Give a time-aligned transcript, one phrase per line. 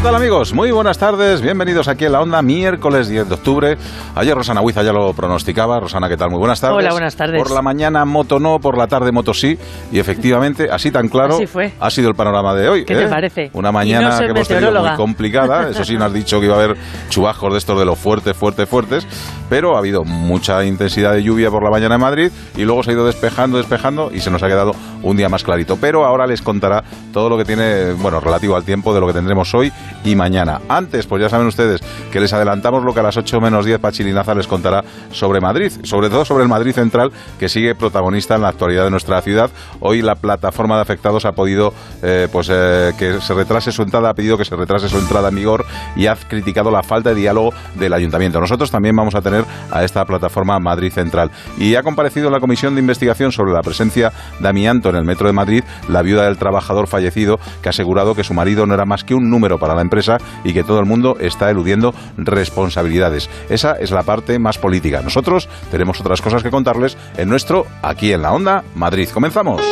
[0.00, 0.54] ¿Qué tal amigos?
[0.54, 3.76] Muy buenas tardes, bienvenidos aquí en la onda, miércoles 10 de octubre.
[4.14, 5.78] Ayer Rosana Huiza ya lo pronosticaba.
[5.78, 6.30] Rosana, ¿qué tal?
[6.30, 6.78] Muy buenas tardes.
[6.78, 7.42] Hola, buenas tardes.
[7.42, 9.58] Por la mañana moto no, por la tarde moto sí.
[9.92, 11.74] Y efectivamente, así tan claro, Así fue.
[11.78, 12.84] ha sido el panorama de hoy.
[12.86, 13.02] ¿Qué ¿eh?
[13.02, 13.50] te parece?
[13.52, 15.68] Una mañana no que hemos tenido muy complicada.
[15.68, 16.78] Eso sí, nos has dicho que iba a haber
[17.10, 19.06] chubascos de estos de los fuertes, fuertes, fuertes.
[19.50, 22.92] Pero ha habido mucha intensidad de lluvia por la mañana en Madrid y luego se
[22.92, 24.72] ha ido despejando, despejando y se nos ha quedado
[25.02, 25.76] un día más clarito.
[25.78, 26.82] Pero ahora les contará
[27.12, 29.70] todo lo que tiene, bueno, relativo al tiempo de lo que tendremos hoy
[30.04, 30.60] y mañana.
[30.68, 31.80] Antes, pues ya saben ustedes
[32.10, 34.82] que les adelantamos lo que a las 8 menos 10 Pachilinaza les contará
[35.12, 38.90] sobre Madrid, sobre todo sobre el Madrid Central, que sigue protagonista en la actualidad de
[38.90, 39.50] nuestra ciudad.
[39.80, 44.10] Hoy la plataforma de afectados ha podido, eh, pues, eh, que se retrase su entrada,
[44.10, 45.64] ha pedido que se retrase su entrada en vigor
[45.96, 48.40] y ha criticado la falta de diálogo del ayuntamiento.
[48.40, 51.30] Nosotros también vamos a tener a esta plataforma Madrid Central.
[51.58, 55.26] Y ha comparecido la comisión de investigación sobre la presencia de amianto en el metro
[55.26, 58.84] de Madrid la viuda del trabajador fallecido que ha asegurado que su marido no era
[58.84, 63.28] más que un número para la empresa y que todo el mundo está eludiendo responsabilidades.
[63.48, 65.00] Esa es la parte más política.
[65.02, 69.08] Nosotros tenemos otras cosas que contarles en nuestro Aquí en la Onda Madrid.
[69.12, 69.62] Comenzamos.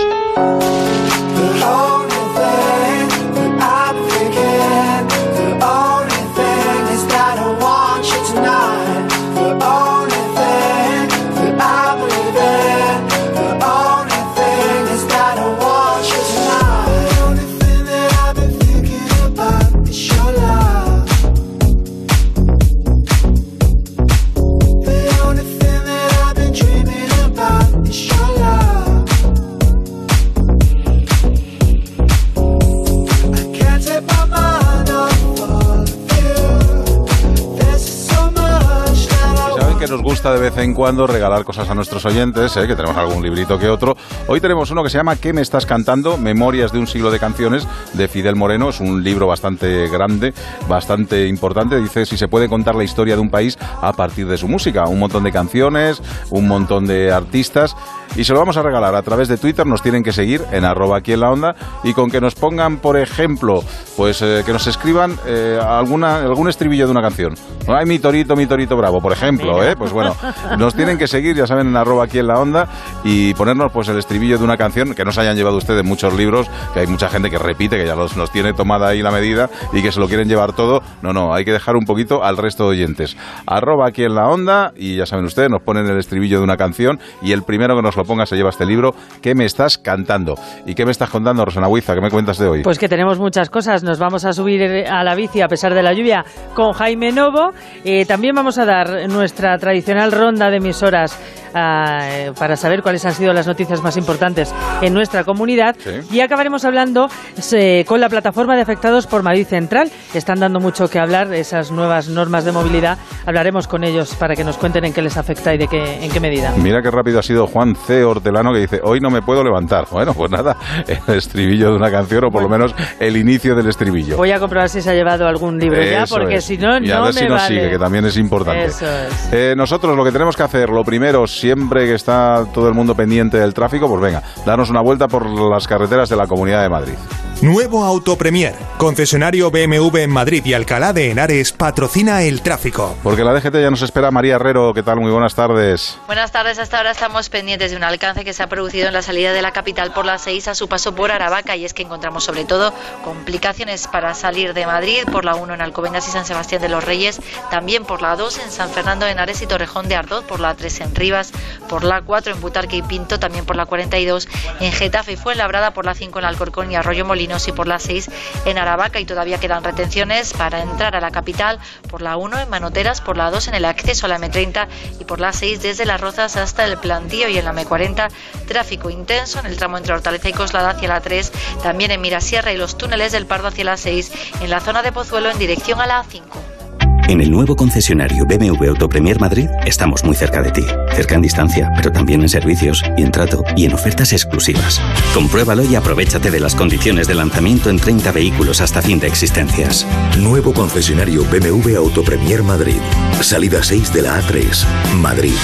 [40.63, 42.67] En cuando regalar cosas a nuestros oyentes, ¿eh?
[42.67, 43.97] que tenemos algún librito que otro.
[44.27, 46.19] Hoy tenemos uno que se llama ¿Qué me estás cantando?
[46.19, 48.71] Memorias de un siglo de canciones de Fidel Moreno.
[48.71, 50.35] Es un libro bastante grande,
[50.69, 51.81] bastante importante.
[51.81, 54.89] Dice si se puede contar la historia de un país a partir de su música.
[54.89, 57.77] Un montón de canciones, un montón de artistas.
[58.17, 59.67] Y se lo vamos a regalar a través de Twitter.
[59.67, 61.55] Nos tienen que seguir en arroba aquí en la onda.
[61.85, 63.63] Y con que nos pongan, por ejemplo,
[63.97, 67.35] pues eh, que nos escriban eh, alguna, algún estribillo de una canción.
[67.67, 69.77] Ay, mi torito, mi torito bravo, por ejemplo, ¿eh?
[69.77, 70.17] Pues bueno,
[70.59, 72.67] nos tienen que seguir, ya saben, en arroba aquí en la onda
[73.05, 76.15] y ponernos pues el estribillo de una canción que no se hayan llevado ustedes muchos
[76.15, 79.11] libros, que hay mucha gente que repite, que ya los, nos tiene tomada ahí la
[79.11, 80.81] medida y que se lo quieren llevar todo.
[81.03, 83.17] No, no, hay que dejar un poquito al resto de oyentes.
[83.47, 86.57] Arroba aquí en la onda y ya saben ustedes, nos ponen el estribillo de una
[86.57, 88.95] canción y el primero que nos lo ponga se lleva este libro.
[89.21, 90.35] ¿Qué me estás cantando?
[90.65, 91.95] ¿Y qué me estás contando, Rosana Huiza?
[91.95, 92.63] ¿Qué me cuentas de hoy?
[92.63, 93.83] Pues que tenemos muchas cosas.
[93.83, 97.51] Nos vamos a subir a la bici a pesar de la lluvia con Jaime Novo.
[97.85, 101.19] Eh, también vamos a dar nuestra tradicional ronda de emisoras
[101.55, 105.77] ah, eh, para saber cuáles han sido las noticias más importantes en nuestra comunidad.
[105.79, 106.17] Sí.
[106.17, 107.09] Y acabaremos hablando
[107.53, 109.91] eh, con la plataforma de afectados por Madrid Central.
[110.15, 112.99] Están dando mucho que hablar esas nuevas normas de movilidad.
[113.27, 116.11] Hablaremos con ellos para que nos cuenten en qué les afecta y de qué, en
[116.11, 116.55] qué medida.
[116.57, 118.05] Mira qué rápido ha sido Juan C.
[118.05, 119.87] Hortelano que dice, hoy no me puedo levantar.
[119.91, 120.57] Bueno, pues nada,
[120.87, 124.17] el estribillo de una canción o por lo menos el inicio del estribillo.
[124.19, 126.45] Voy a comprobar si se ha llevado algún libro ya, porque es.
[126.45, 127.55] si no, y a no ver me si nos vale.
[127.55, 128.67] sigue, que también es importante.
[128.67, 129.33] Eso es.
[129.33, 132.95] Eh, nosotros lo que tenemos que hacer, lo primero, siempre que está todo el mundo
[132.95, 136.69] pendiente del tráfico, pues venga, darnos una vuelta por las carreteras de la Comunidad de
[136.69, 136.95] Madrid.
[137.41, 138.53] Nuevo Auto Premier.
[138.79, 142.97] Concesionario BMW en Madrid y Alcalá de Henares patrocina el tráfico.
[143.05, 144.75] Porque la DGT ya nos espera María Herrero.
[144.75, 144.99] ¿Qué tal?
[144.99, 145.97] Muy buenas tardes.
[146.07, 149.03] Buenas tardes, hasta ahora estamos pendientes de un alcance que se ha producido en la
[149.03, 151.83] salida de la capital por la 6 a su paso por Aravaca y es que
[151.83, 152.73] encontramos sobre todo
[153.05, 156.83] complicaciones para salir de Madrid por la 1 en Alcobendas y San Sebastián de los
[156.83, 157.21] Reyes,
[157.53, 160.55] también por la 2 en San Fernando de Henares y Torrejón de Ardoz, por la
[160.55, 161.31] 3 en Rivas,
[161.69, 164.29] por la 4 en Butarque y Pinto, también por la 42
[164.59, 167.05] en Getafe y Fuenlabrada, por la 5 en Alcorcón y Arroyo
[167.47, 168.11] Y por la 6
[168.47, 171.59] en Aravaca y todavía quedan retenciones para entrar a la capital
[171.91, 174.67] por la 1 en Manoteras, por la 2 en el acceso a la M30
[174.99, 178.09] y por la 6 desde Las Rozas hasta el Plantío y en la M40
[178.47, 181.33] tráfico intenso en el tramo entre Hortaleza y Coslada hacia la 3,
[181.63, 184.93] también en Mirasierra y los túneles del Pardo hacia la 6, en la zona de
[184.93, 186.58] Pozuelo en dirección a la 5.
[187.07, 190.67] En el nuevo concesionario BMW Autopremier Madrid estamos muy cerca de ti.
[190.95, 194.81] Cerca en distancia, pero también en servicios y en trato y en ofertas exclusivas.
[195.15, 199.87] Compruébalo y aprovechate de las condiciones de lanzamiento en 30 vehículos hasta fin de existencias.
[200.19, 202.81] Nuevo concesionario BMW Autopremier Madrid.
[203.21, 204.67] Salida 6 de la A3.
[204.97, 205.35] Madrid.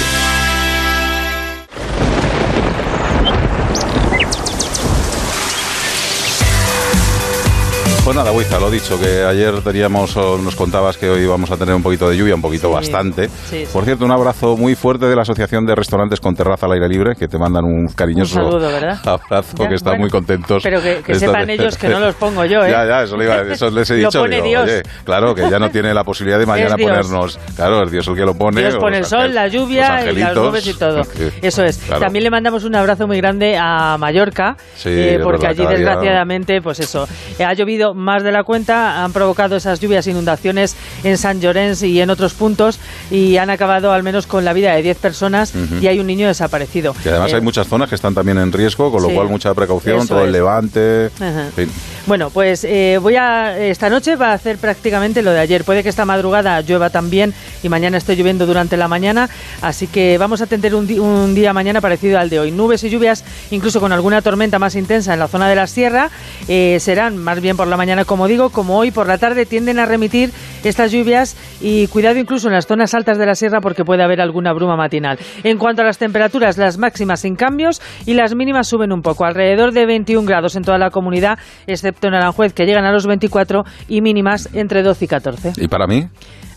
[8.05, 11.57] Pues nada, Wiza, lo dicho, que ayer teníamos, o nos contabas que hoy vamos a
[11.57, 13.29] tener un poquito de lluvia, un poquito Sí, bastante.
[13.29, 13.67] sí, sí.
[13.73, 16.87] Por cierto, un abrazo muy fuerte de la Asociación de Restaurantes con Terraza al Aire
[16.87, 18.99] Libre, que te mandan un cariñoso Un saludo, ¿verdad?
[19.03, 20.01] abrazo, Ya, que están bueno.
[20.01, 20.61] muy contentos.
[20.61, 22.69] Pero que, que sepan ellos que no los pongo yo, ¿eh?
[22.75, 24.19] Ya, ya, eso, le iba- eso les he dicho.
[24.19, 24.63] pone digo, Dios.
[24.65, 27.39] oye, claro, que ya no tiene la posibilidad de mañana ponernos.
[27.55, 28.61] Claro, es Dios el que lo pone.
[28.61, 31.01] Dios pone el sol, la lluvia los y las nubes y todo.
[31.41, 31.79] Eso es.
[31.79, 32.01] claro.
[32.01, 34.55] También le mandamos un abrazo muy grande a Mallorca,
[34.85, 37.07] eh, porque verdad, allí desgraciadamente, pues eso,
[37.39, 41.81] eh, ha llovido más de la cuenta, han provocado esas lluvias, inundaciones en San Llorens
[41.83, 45.53] y en otros puntos y han acabado al menos con la vida de 10 personas
[45.55, 45.75] Ujú.
[45.81, 46.95] y hay un niño desaparecido.
[47.03, 49.15] Y además Eh, hay muchas zonas que están también en riesgo, con lo Sí.
[49.15, 50.33] cual mucha precaución, todo el es.
[50.33, 51.05] levante.
[51.19, 51.71] En fin.
[52.07, 55.63] Bueno, pues eh, voy a esta noche va a hacer prácticamente lo de ayer.
[55.63, 57.33] Puede que esta madrugada llueva también
[57.63, 59.29] y mañana esté lloviendo durante la mañana,
[59.61, 62.51] así que vamos a tener un, un día mañana parecido al de hoy.
[62.51, 66.09] Nubes y lluvias, incluso con alguna tormenta más intensa en la zona de la sierra,
[66.47, 69.79] eh, serán más bien por la mañana, como digo, como hoy por la tarde tienden
[69.79, 70.31] a remitir
[70.63, 74.21] estas lluvias y cuidado incluso en las zonas altas de la sierra porque puede haber
[74.21, 75.17] alguna bruma matinal.
[75.43, 79.25] En cuanto a las temperaturas, las máximas sin cambios y las mínimas suben un poco,
[79.25, 81.37] alrededor de 21 grados en toda la comunidad,
[81.67, 85.53] excepto en Aranjuez, que llegan a los 24 y mínimas entre 12 y 14.
[85.57, 86.07] ¿Y para mí?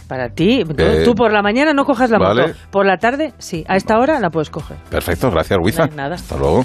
[0.08, 2.42] Para ti, tú, Eh, tú por la mañana no cojas la vale.
[2.42, 4.78] moto, por la tarde sí, a esta hora la puedes coger.
[4.90, 5.58] Perfecto, gracias.
[5.58, 6.14] No nada.
[6.14, 6.64] Hasta luego.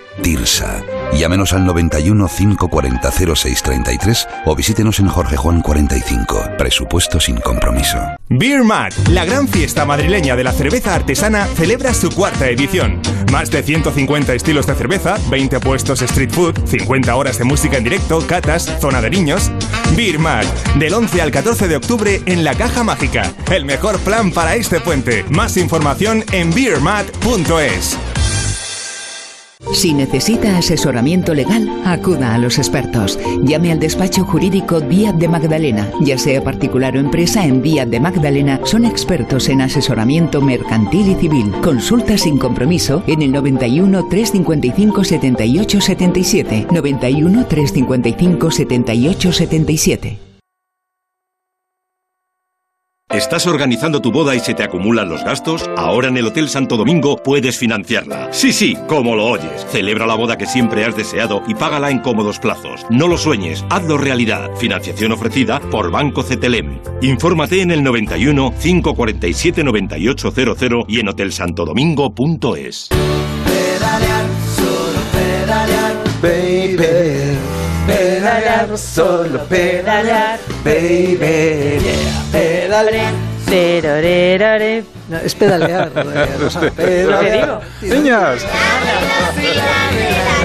[0.21, 0.83] TIRSA.
[1.13, 6.51] Llámenos al 91 540 0633 o visítenos en Jorge Juan 45.
[6.57, 7.97] Presupuesto sin compromiso.
[8.29, 13.01] Beer Mat, la gran fiesta madrileña de la cerveza artesana, celebra su cuarta edición.
[13.31, 17.83] Más de 150 estilos de cerveza, 20 puestos street food, 50 horas de música en
[17.83, 19.51] directo, catas, zona de niños.
[19.95, 20.45] Beer Mat,
[20.75, 23.31] del 11 al 14 de octubre en la Caja Mágica.
[23.51, 25.25] El mejor plan para este puente.
[25.29, 27.97] Más información en beermat.es.
[29.73, 33.17] Si necesita asesoramiento legal, acuda a los expertos.
[33.43, 35.89] Llame al despacho jurídico Díaz de Magdalena.
[36.01, 41.15] Ya sea particular o empresa, en Díaz de Magdalena son expertos en asesoramiento mercantil y
[41.15, 41.51] civil.
[41.61, 46.67] Consulta sin compromiso en el 91 355 78 77.
[46.71, 50.30] 91 355 78 77.
[53.13, 55.69] ¿Estás organizando tu boda y se te acumulan los gastos?
[55.75, 58.31] Ahora en el Hotel Santo Domingo puedes financiarla.
[58.31, 59.65] Sí, sí, como lo oyes.
[59.69, 62.85] Celebra la boda que siempre has deseado y págala en cómodos plazos.
[62.89, 64.51] No lo sueñes, hazlo realidad.
[64.55, 66.79] Financiación ofrecida por Banco CTLM.
[67.01, 72.87] Infórmate en el 91 547 9800 y en hotelsantodomingo.es.
[73.45, 74.25] Pedalear,
[74.55, 77.37] solo pedalear, baby.
[77.87, 81.79] Pedalear, solo pedalear, baby.
[81.81, 82.30] Yeah,
[82.81, 83.13] pedalear.
[85.09, 85.91] No, es pedalear,
[86.77, 87.47] eh.
[87.81, 88.45] Niñas.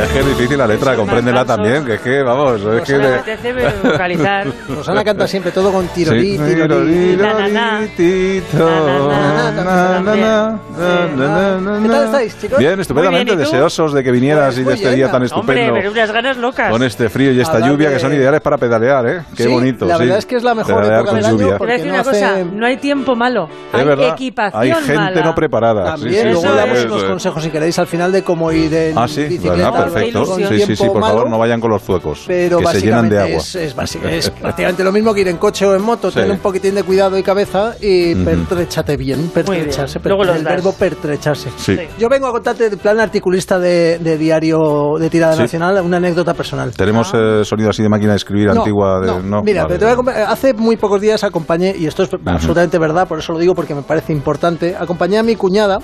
[0.03, 2.99] Es que es difícil la letra, compréndela también, que es que, vamos, es que...
[2.99, 3.53] Me de- apetece
[3.83, 4.47] vocalizar.
[4.69, 6.45] Rosana canta siempre todo con tirorí, Sí.
[6.55, 7.17] tirorí.
[7.17, 7.81] Na, na, na.
[7.97, 10.15] Tito, Na, na, na, na.
[10.17, 12.59] na, na, na, na, ¿Qué tal estáis, chicos?
[12.59, 15.75] Bien, estupendamente, deseosos de que vinieras y de Muy este día tan Hombre, estupendo.
[15.75, 16.71] pero unas ganas locas.
[16.71, 19.23] Con este frío y esta lluvia que son ideales para pedalear, ¿eh?
[19.37, 19.87] Qué Sí, bonito.
[19.87, 20.03] la sí.
[20.03, 21.99] verdad es que es la mejor Pedalear época con del año voy a decir una
[21.99, 25.85] no cosa, no hay tiempo malo, hay equipación hay gente no preparada.
[25.97, 29.86] También, luego damos unos consejos si queréis al final de cómo ir en Ah, bicicleta.
[29.93, 30.25] Perfecto.
[30.37, 33.16] Sí, sí, sí, por favor, no vayan con los zuecos, Pero que se llenan de
[33.16, 33.37] básicamente agua.
[33.43, 36.11] es, es, básico- es prácticamente lo mismo que ir en coche o en moto.
[36.11, 36.16] Sí.
[36.16, 39.28] Tener un poquitín de cuidado y cabeza y pertrechate bien.
[39.31, 39.99] Pertrecharse.
[40.05, 40.55] Luego per- los el das.
[40.55, 41.50] verbo pertrecharse.
[41.57, 41.76] Sí.
[41.99, 45.43] Yo vengo a contarte el plan articulista de, de diario de tirada Sí.
[45.43, 46.73] nacional, una anécdota personal.
[46.75, 49.00] ¿Tenemos eh, sonido así de máquina de escribir No, antigua?
[49.00, 49.23] De...
[49.23, 49.43] no.
[49.43, 52.78] Mira, Vale, pero te voy a hace muy pocos días acompañé, y esto es absolutamente
[52.78, 55.78] verdad, por eso lo digo porque me parece importante, acompañé a mi cuñada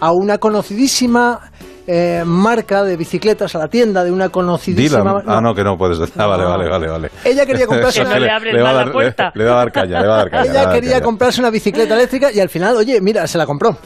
[0.00, 1.40] a una conocidísima
[1.86, 5.00] eh, marca de bicicletas, a la tienda de una conocidísima...
[5.20, 5.22] Dylan.
[5.26, 6.14] Ah, no, que no puedes decir.
[6.18, 7.10] Ah, vale, vale, vale, vale.
[7.24, 9.32] Ella quería comprarse una- le va a dar- puerta.
[9.34, 10.42] Le, le va a dar caña, le va a dar caña.
[10.44, 11.04] le va a Ella dar quería caña.
[11.04, 13.76] comprarse una bicicleta eléctrica y al final, oye, mira, se la compró.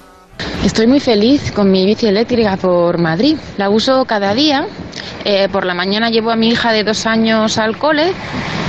[0.65, 3.37] Estoy muy feliz con mi bici eléctrica por Madrid.
[3.57, 4.67] La uso cada día.
[5.25, 8.13] Eh, por la mañana llevo a mi hija de dos años al cole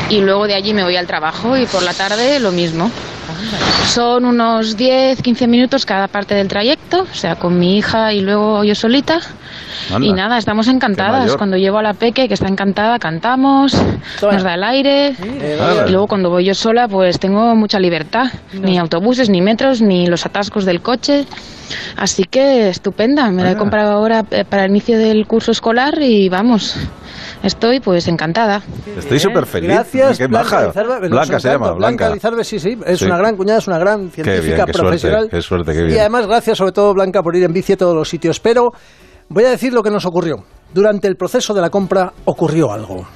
[0.09, 2.89] y luego de allí me voy al trabajo y por la tarde lo mismo.
[3.87, 8.63] Son unos 10-15 minutos cada parte del trayecto, o sea, con mi hija y luego
[8.63, 9.19] yo solita.
[9.93, 10.07] Anda.
[10.07, 11.35] Y nada, estamos encantadas.
[11.35, 13.73] Cuando llevo a la peque, que está encantada, cantamos,
[14.21, 15.15] nos da el aire.
[15.19, 15.85] Mira.
[15.87, 18.27] Y luego cuando voy yo sola, pues tengo mucha libertad.
[18.53, 21.25] Ni autobuses, ni metros, ni los atascos del coche.
[21.95, 23.29] Así que estupenda.
[23.31, 26.75] Me la he comprado ahora eh, para el inicio del curso escolar y vamos,
[27.43, 28.61] estoy pues encantada.
[28.97, 29.69] Estoy súper feliz.
[29.69, 30.67] Gracias, Qué Blanca.
[30.67, 31.09] Lizarbe.
[31.09, 32.09] Blanca se llama, Blanca.
[32.09, 32.77] Lizarbe, sí, sí.
[32.85, 33.05] Es Sí.
[33.05, 35.19] una gran cuñada, es una gran Qué científica bien, qué profesional.
[35.21, 35.99] suerte, qué suerte, qué Y bien.
[35.99, 38.39] además, gracias sobre todo, Blanca, por ir en bici a todos los sitios.
[38.39, 38.69] Pero
[39.29, 40.37] voy a decir lo que nos ocurrió.
[40.73, 43.07] Durante el proceso de la compra ocurrió algo.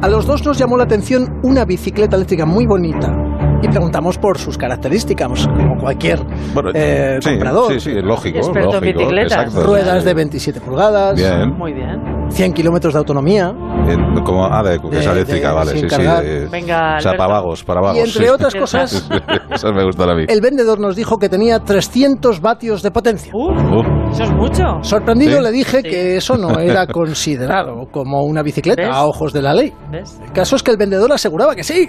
[0.00, 3.12] A los dos nos llamó la atención una bicicleta eléctrica muy bonita.
[3.60, 6.20] Y preguntamos por sus características, como cualquier
[6.54, 7.72] Bueno, eh, sí, comprador.
[7.72, 8.38] sí, sí, lógico.
[8.38, 9.32] Experto en lógico, bicicletas.
[9.46, 9.62] exacto.
[9.66, 11.50] Ruedas de 27 pulgadas, Bien.
[11.58, 12.00] Muy bien.
[12.30, 13.52] 100 kilómetros de autonomía.
[13.88, 15.96] En- como, ah, de, que es De- eléctrica, de- vale, sin sí, sí.
[15.96, 16.22] cargar.
[16.24, 17.96] de- Venga, o sea, para vagos, para vagos.
[17.96, 18.28] Y entre sí.
[18.30, 19.08] otras cosas,
[19.50, 20.24] Esas me gustan a mí.
[20.28, 23.32] el vendedor nos dijo que tenía 300 vatios de potencia.
[23.34, 23.86] Uf, Uf.
[24.12, 24.62] eso es mucho.
[24.82, 25.42] Sorprendido ¿Sí?
[25.42, 25.88] le dije Sí.
[25.88, 28.90] que eso no era considerado como una bicicleta ¿Ves?
[28.94, 29.72] a ojos de la ley.
[29.90, 30.20] ¿Ves?
[30.24, 31.88] El caso es que el vendedor aseguraba que sí,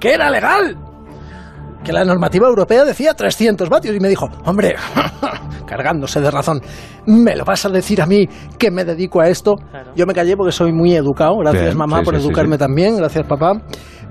[0.00, 0.76] que era legal,
[1.84, 4.74] que la normativa europea decía 300 vatios y me dijo, hombre,
[5.66, 6.60] cargándose de razón,
[7.06, 9.56] ¿me lo vas a decir a mí que me dedico a esto?
[9.56, 9.92] Claro.
[9.94, 12.56] Yo me callé porque soy muy educado, gracias Bien, mamá sí, por sí, sí, educarme
[12.56, 12.58] sí.
[12.58, 13.60] también, gracias papá.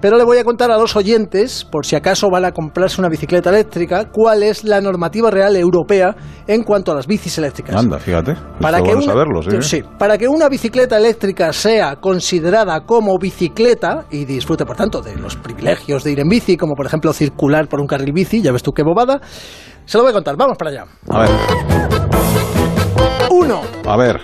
[0.01, 3.09] Pero le voy a contar a los oyentes, por si acaso van a comprarse una
[3.09, 6.15] bicicleta eléctrica, cuál es la normativa real europea
[6.47, 7.75] en cuanto a las bicis eléctricas.
[7.75, 8.35] Anda, fíjate.
[8.59, 9.61] Para que, bueno una, saberlo, sí.
[9.61, 15.15] sí, para que una bicicleta eléctrica sea considerada como bicicleta y disfrute, por tanto, de
[15.15, 18.51] los privilegios de ir en bici, como por ejemplo circular por un carril bici, ya
[18.51, 19.19] ves tú qué bobada,
[19.85, 20.35] se lo voy a contar.
[20.37, 20.85] Vamos para allá.
[21.09, 21.29] A ver,
[23.31, 24.21] Uno, a ver.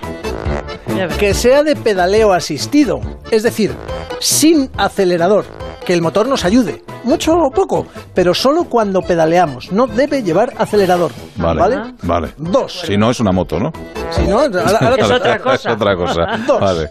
[1.19, 3.75] Que sea de pedaleo asistido, es decir,
[4.19, 5.45] sin acelerador,
[5.85, 10.53] que el motor nos ayude, mucho o poco, pero solo cuando pedaleamos, no debe llevar
[10.57, 11.11] acelerador.
[11.37, 11.93] Vale, ¿Vale?
[12.03, 12.33] vale.
[12.37, 12.81] Dos.
[12.85, 13.71] Si no, es una moto, ¿no?
[14.11, 15.55] Si no, ahora- ahora- Es otra cosa.
[15.55, 16.21] Es otra cosa.
[16.47, 16.59] Dos.
[16.59, 16.89] Vale.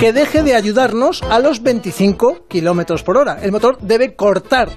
[0.00, 3.38] que deje de ayudarnos a los 25 kilómetros por hora.
[3.42, 4.68] El motor debe cortar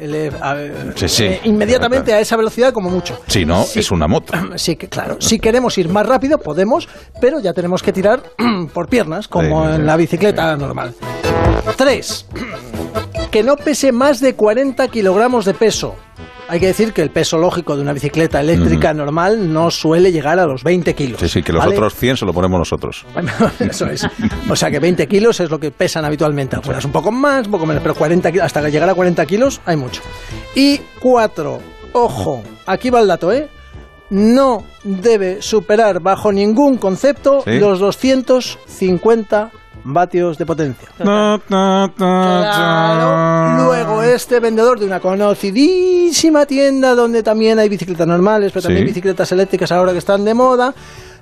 [0.00, 0.56] el, eh, a-
[0.96, 1.24] Sí, sí.
[1.24, 3.18] eh, inmediatamente a esa velocidad como mucho.
[3.26, 4.34] Si no, es una moto.
[4.56, 5.16] Sí, que claro.
[5.20, 6.88] Si queremos ir más rápido, podemos,
[7.20, 8.22] pero ya tenemos que tirar
[8.74, 9.82] por piernas, como Sí, en sí.
[9.82, 10.94] la bicicleta normal.
[11.76, 12.26] Tres,
[13.30, 15.94] que no pese más de 40 kilogramos de peso.
[16.48, 20.38] Hay que decir que el peso lógico de una bicicleta eléctrica normal no suele llegar
[20.38, 21.20] a los 20 kilos.
[21.20, 21.74] Sí, sí, que los ¿vale?
[21.74, 23.04] otros 100 se lo ponemos nosotros.
[23.58, 24.06] Eso es.
[24.48, 26.54] O sea que 20 kilos es lo que pesan habitualmente.
[26.54, 29.60] Algunas un poco más, un poco menos, pero 40 kilos, hasta llegar a 40 kilos
[29.66, 30.02] hay mucho.
[30.54, 31.60] Y cuatro,
[31.92, 33.48] ojo, aquí va el dato, ¿eh?
[34.10, 37.58] No debe superar bajo ningún concepto ¿Sí?
[37.58, 39.50] los 250
[39.88, 40.88] vatios de potencia.
[40.96, 41.42] Claro.
[43.64, 48.88] Luego este vendedor de una conocidísima tienda donde también hay bicicletas normales, pero también Sí.
[48.90, 50.74] bicicletas eléctricas ahora que están de moda,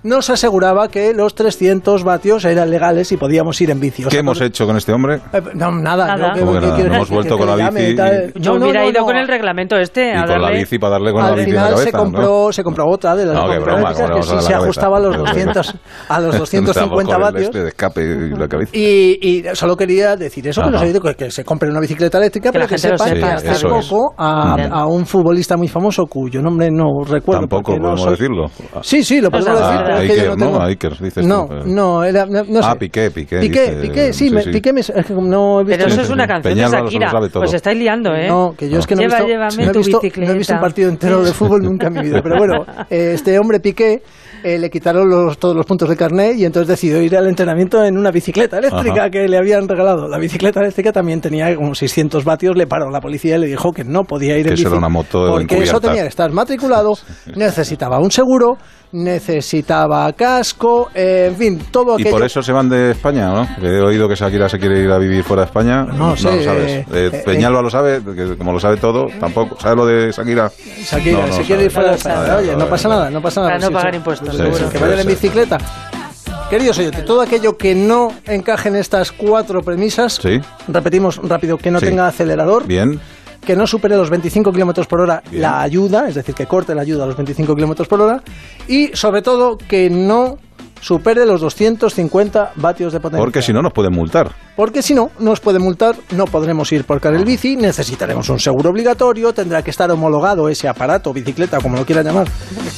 [0.05, 4.05] nos aseguraba que los 300 vatios eran legales y podíamos ir en bici.
[4.05, 5.17] O ¿Qué sea, hemos pues- hecho con este hombre?
[5.33, 6.07] eh, No, nada.
[6.15, 6.29] Nada.
[6.29, 6.85] yo- ¿qué- ¿Cómo que qué nada?
[6.85, 7.15] hemos decir?
[7.15, 8.33] vuelto Que con la bici y tal.
[8.35, 9.07] Yo No, no, hubiera no, ido no.
[9.07, 10.09] con el reglamento este.
[10.09, 11.79] Y a con la darle- bici para darle con la Al bici en la final
[11.79, 12.05] se cabeza, ¿no?
[12.05, 14.47] compró, se compró otra de las No, qué broma, eléctricas ¿cómo le que a sí
[14.47, 15.33] se ajustaba a los cabeza?
[15.33, 15.75] 200,
[16.09, 17.43] a los Empezamos 250 con el vatios.
[17.45, 18.71] este de escape y la cabeza.
[18.77, 20.63] Y, y solo quería decir eso,
[21.17, 25.57] que, se compre una bicicleta eléctrica, pero que sepa, que poco a, a un futbolista
[25.57, 27.41] muy famoso cuyo nombre no recuerdo.
[27.41, 28.47] Tampoco podemos decirlo.
[28.83, 30.47] Sí, sí, lo podemos Ah, es que yo no ¿no?
[30.47, 30.61] tengo...
[30.61, 32.69] A Iker, dices no, tú, no, era, no, no sé.
[32.69, 33.41] Ah, Piqué, Piqué.
[33.41, 35.79] Piqué, dice- Piqué, sí, me- Piqué me- es que no he visto...
[35.79, 37.11] Pero eso es una canción Peñalba de lo Shakira.
[37.11, 37.43] sabe todo.
[37.43, 38.29] Pues estáis liando, ¿eh?
[38.29, 40.29] No, que yo es que no he Lleva, visto, llévame no he tu visto, bicicleta.
[40.29, 42.21] no he visto un partido entero de fútbol nunca en mi vida.
[42.23, 44.03] Pero bueno, eh, este hombre Piqué
[44.43, 47.83] eh, le quitaron los, todos los puntos de carnet y entonces decidió ir al entrenamiento
[47.85, 49.11] en una bicicleta eléctrica Ajá.
[49.11, 50.07] que le habían regalado.
[50.09, 53.73] La bicicleta eléctrica también tenía como 600 vatios, le paró la policía y le dijo
[53.73, 54.69] que no podía ir Que en eso bici.
[54.69, 56.93] era una moto porque eso tenía que estar matriculado,
[57.37, 58.57] necesitaba un seguro,
[58.95, 62.17] necesitaba casco, eh, en fin, todo Y aquello.
[62.17, 63.49] por eso se van de España, ¿no?
[63.61, 65.83] Que he oído que Shakira se quiere ir a vivir fuera de España.
[65.85, 66.71] No sé, lo sabes.
[66.73, 69.59] eh, Eh, eh, Peñalba lo sabe, que como lo sabe todo, tampoco.
[69.61, 70.51] ¿Sabe lo de Shakira?
[70.85, 71.75] Shakira, No, no se quiere ir sabe.
[71.75, 72.27] fuera de España.
[72.27, 72.43] sabe.
[72.45, 73.53] Oye, no pasa nada, no pasa nada.
[73.53, 73.97] Para no Sí, pagar sí.
[73.97, 74.57] impuestos, Sí, seguro.
[74.59, 75.59] sí, Que vayan en bicicleta.
[76.51, 80.41] Queridos oyentes, todo aquello que no encaje en estas cuatro premisas, Sí.
[80.69, 81.87] repetimos rápido, que no Sí.
[81.87, 83.01] tenga acelerador, Bien.
[83.45, 85.43] Que no supere los 25 kilómetros por hora Bien.
[85.43, 88.23] la ayuda, es decir, que corte la ayuda a los 25 kilómetros por hora,
[88.69, 90.39] y sobre todo que no
[90.81, 93.25] supere los 250 vatios de potencia.
[93.25, 94.33] Porque si no nos pueden multar.
[94.57, 98.71] Porque si no, nos puede multar, no podremos ir por carril bici, necesitaremos un seguro
[98.71, 102.29] obligatorio, tendrá que estar homologado ese aparato, bicicleta, como lo quiera llamar.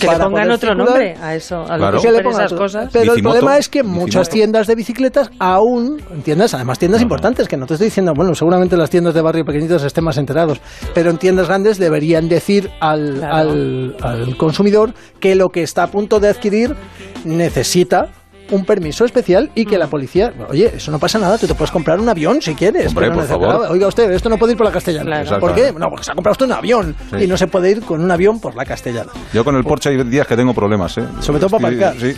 [0.00, 0.76] Que le pongan otro circular.
[0.88, 2.00] nombre a eso, a lo Claro.
[2.00, 2.88] que le pongan esas cosas.
[2.92, 4.30] Pero el problema es que muchas Bicimoto.
[4.30, 8.34] tiendas de bicicletas aún, en tiendas, además tiendas importantes, que no te estoy diciendo, bueno,
[8.34, 10.60] seguramente las tiendas de barrio pequeñitos estén más enterados,
[10.94, 15.86] pero en tiendas grandes deberían decir al, al- al consumidor que lo que está a
[15.88, 16.74] punto de adquirir
[17.24, 18.08] necesita
[18.50, 21.70] un permiso especial y que la policía, oye, eso no pasa nada, tú te puedes
[21.70, 22.88] comprar un avión si quieres.
[22.88, 23.66] Hombre, pero por favor.
[23.70, 25.22] Oiga usted, esto no puede ir por la castellana.
[25.22, 25.40] Claro.
[25.40, 25.72] ¿Por qué?
[25.76, 27.24] No, porque se ha comprado usted un avión Sí.
[27.24, 29.10] y no se puede ir con un avión por la castellana.
[29.32, 31.04] Yo con el Porsche hay días que tengo problemas, ¿eh?
[31.20, 31.94] Sobre todo para aparcar.
[32.00, 32.14] Sí.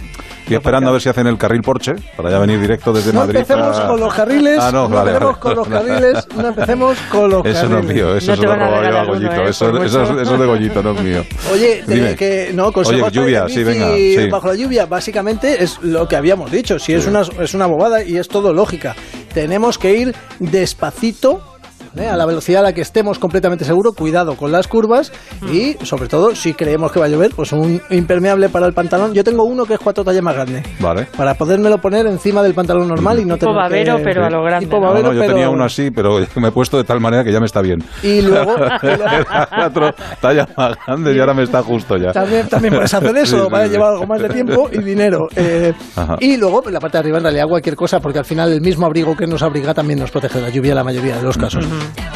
[0.48, 3.20] Estoy esperando a ver si hacen el carril Porsche para ya venir directo desde No
[3.20, 3.36] Madrid.
[3.36, 5.40] empecemos a- con los carriles, Ah, no, no, vale, empecemos vale.
[5.40, 7.90] con los carriles, no empecemos con los Eso no carriles.
[7.90, 9.42] es mío, eso se lo yo a.
[9.46, 9.50] ¿eh?
[9.50, 11.24] Eso, eso, es- eso es de Goyito, no es mío.
[11.52, 12.16] Oye, Dime.
[12.16, 13.94] que no, Oye, lluvia, sí, en venga.
[13.94, 14.28] Sí.
[14.30, 16.78] bajo la lluvia, básicamente es lo que habíamos dicho.
[16.78, 18.96] Si es una es una bobada y es todo lógica.
[19.34, 21.42] Tenemos que ir despacito.
[21.96, 22.06] ¿Eh?
[22.08, 25.12] a la velocidad a la que estemos completamente seguros, cuidado con las curvas
[25.52, 29.14] y sobre todo si creemos que va a llover, pues un impermeable para el pantalón.
[29.14, 31.06] Yo tengo uno que es cuatro tallas más grande, Vale.
[31.16, 34.30] para podérmelo poner encima del pantalón normal y no Tipo tener babero, que- pero a
[34.30, 34.82] lo grande, Tipo ¿no?
[34.82, 37.24] No, babero, no, yo pero- tenía uno así, pero me he puesto de tal manera
[37.24, 37.82] que ya me está bien.
[38.02, 39.90] Y luego- Era otro
[40.20, 42.12] talla más grande y ahora me está justo ya.
[42.12, 43.70] También, también puedes hacer eso, Sí, sí, va a sí.
[43.70, 45.28] llevar algo más de tiempo y dinero.
[45.36, 45.72] Eh,
[46.20, 48.60] y luego, en la parte de arriba, en realidad, cualquier cosa, porque al final el
[48.60, 51.22] mismo abrigo que nos abriga también nos protege de la lluvia en la mayoría de
[51.22, 51.64] los casos.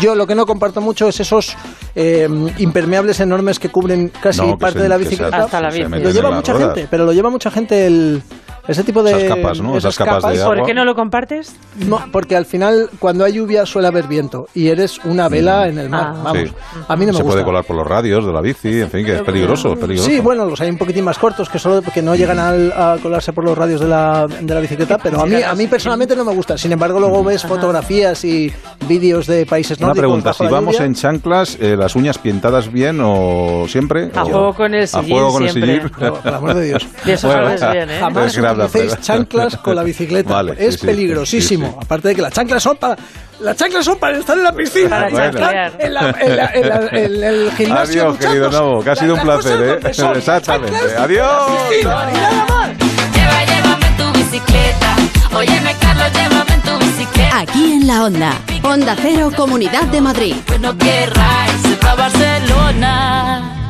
[0.00, 1.57] Yo lo que no comparto mucho es esos
[1.95, 2.28] eh,
[2.59, 5.37] impermeables enormes que cubren casi No, que parte se- de la se- bicicleta.
[5.45, 5.88] Hasta la bici.
[5.88, 6.75] Lo lleva mucha ruedas.
[6.75, 8.23] gente, pero lo lleva mucha gente el...
[8.69, 9.11] Ese tipo de...
[9.11, 9.76] Esas capas, ¿no?
[9.76, 10.66] Esas capas de ¿Por agua.
[10.66, 11.57] qué no lo compartes?
[11.87, 15.78] No, porque al final, cuando hay lluvia, suele haber viento y eres una vela en
[15.78, 16.12] el mar.
[16.16, 16.21] Ah.
[16.25, 16.54] Vamos, Sí.
[16.88, 17.35] a mí no me se gusta.
[17.35, 20.09] puede colar por los radios de la bici, en fin, que es peligroso, es peligroso.
[20.09, 22.99] Sí, bueno, los hay un poquitín más cortos que solo que no llegan al- a,
[23.02, 26.14] colarse por los radios de la, de la bicicleta, pero a mí, a mí personalmente
[26.14, 26.57] no me gusta.
[26.57, 28.52] Sin embargo, luego ves fotografías y
[28.87, 30.87] vídeos de países Una nórdicos pregunta, bajo si vamos lluvia.
[30.87, 34.11] en chanclas, eh, ¿las uñas pintadas bien o siempre?
[34.14, 35.75] A O- juego con el A sillín juego con el siempre.
[35.81, 35.92] sillín.
[36.00, 36.87] No, por el amor de Dios.
[37.04, 37.99] De eso Bueno, sabes bien, ¿eh?
[38.00, 40.30] Jamás utilicéis pero- chanclas con la bicicleta.
[40.35, 41.66] Vale, es sí, sí, peligrosísimo.
[41.66, 41.78] sí, sí.
[41.85, 42.97] Aparte de que las chanclas son para...
[43.40, 44.88] Las chanclas son para estar en la piscina.
[44.88, 45.35] Para estar
[45.80, 48.50] en, la, en, la- en la- en el gimnasio Adiós, querido.
[48.50, 49.94] Novo, que ha sido un placer, ¿eh?
[49.94, 50.16] son.
[50.16, 50.76] Exactamente.
[50.97, 51.50] Adiós.
[51.71, 52.71] piscina, y nada más.
[53.14, 54.97] Lleva, llévame en tu bicicleta.
[55.35, 57.38] Óyeme, Carlos, llévame en tu bicicleta.
[57.40, 58.32] Aquí en la Onda.
[58.62, 60.37] Onda Cero, Comunidad de Madrid.
[60.47, 63.62] Pues no querráis ir pa' Barcelona.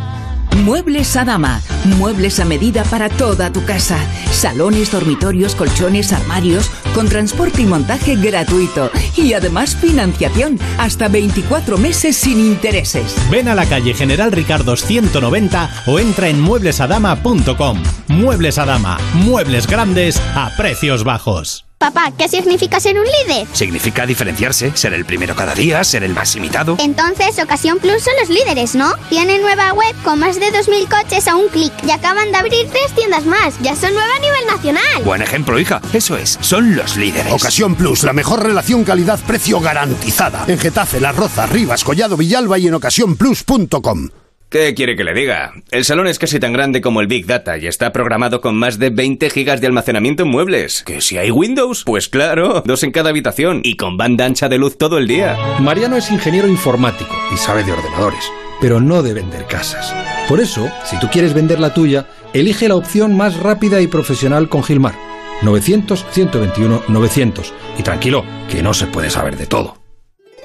[0.56, 1.60] Muebles a dama.
[1.98, 3.98] Muebles a medida para toda tu casa.
[4.30, 8.90] Salones, dormitorios, colchones, armarios, con transporte y montaje gratuito.
[9.16, 13.16] Y además financiación hasta 24 meses sin intereses.
[13.30, 17.82] Ven a la calle General Ricardo 190 o entra en mueblesadama.com.
[18.08, 21.71] Muebles a Dama, muebles grandes a precios bajos.
[21.82, 23.44] Papá, ¿qué significa ser un líder?
[23.52, 26.76] Significa diferenciarse, ser el primero cada día, ser el más imitado.
[26.78, 28.94] Entonces, Ocasión Plus son los líderes, ¿no?
[29.08, 32.68] Tienen nueva web con más de 2.000 coches a un clic y acaban de abrir
[32.70, 33.58] tres tiendas más.
[33.62, 35.02] Ya son nueva a nivel nacional.
[35.04, 35.82] Buen ejemplo, hija.
[35.92, 37.32] Eso es, son los líderes.
[37.32, 40.44] Ocasión Plus, la mejor relación calidad-precio garantizada.
[40.46, 44.21] En Getafe, Las Rozas, Rivas, Collado, Villalba y en ocasiónplus.com.
[44.52, 45.54] ¿Qué quiere que le diga?
[45.70, 48.78] El salón es casi tan grande como el Big Data y está programado con más
[48.78, 50.82] de 20 gigas de almacenamiento en muebles.
[50.82, 51.84] ¿Que si hay Windows?
[51.86, 55.38] Pues claro, dos en cada habitación y con banda ancha de luz todo el día.
[55.58, 59.96] Mariano es ingeniero informático y sabe de ordenadores, pero no de vender casas.
[60.28, 64.50] Por eso, si tú quieres vender la tuya, elige la opción más rápida y profesional
[64.50, 64.96] con Gilmar.
[65.40, 67.52] 900-121-900.
[67.78, 69.81] Y tranquilo, que no se puede saber de todo.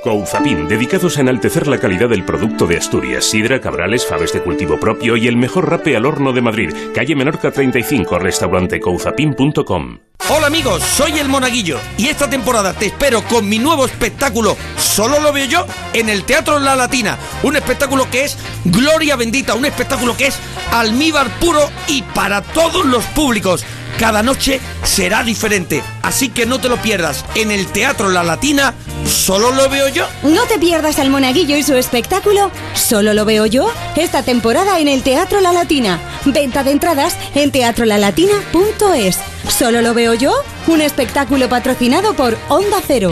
[0.07, 4.79] Couzapin, dedicados a enaltecer la calidad del producto de Asturias, sidra, cabrales, faves de cultivo
[4.79, 6.73] propio y el mejor rape al horno de Madrid.
[6.95, 9.99] Calle Menorca 35, restaurante couzapin.com.
[10.29, 15.19] Hola amigos, soy el Monaguillo y esta temporada te espero con mi nuevo espectáculo, solo
[15.19, 17.17] lo veo yo, en el Teatro La Latina.
[17.43, 20.39] Un espectáculo que es Gloria Bendita, un espectáculo que es
[20.71, 23.65] almíbar puro y para todos los públicos.
[23.99, 27.25] Cada noche será diferente, así que no te lo pierdas.
[27.35, 28.73] En el Teatro La Latina,
[29.05, 30.07] solo lo veo yo.
[30.23, 34.87] No te pierdas al Monaguillo y su espectáculo Solo lo veo yo esta temporada en
[34.87, 35.99] el Teatro La Latina.
[36.25, 39.19] Venta de entradas en teatrolalatina.es.
[39.49, 40.33] Solo lo veo yo,
[40.67, 43.11] un espectáculo patrocinado por Onda Cero.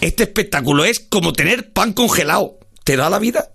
[0.00, 2.58] Este espectáculo es como tener pan congelado.
[2.84, 3.52] ¿Te da la vida?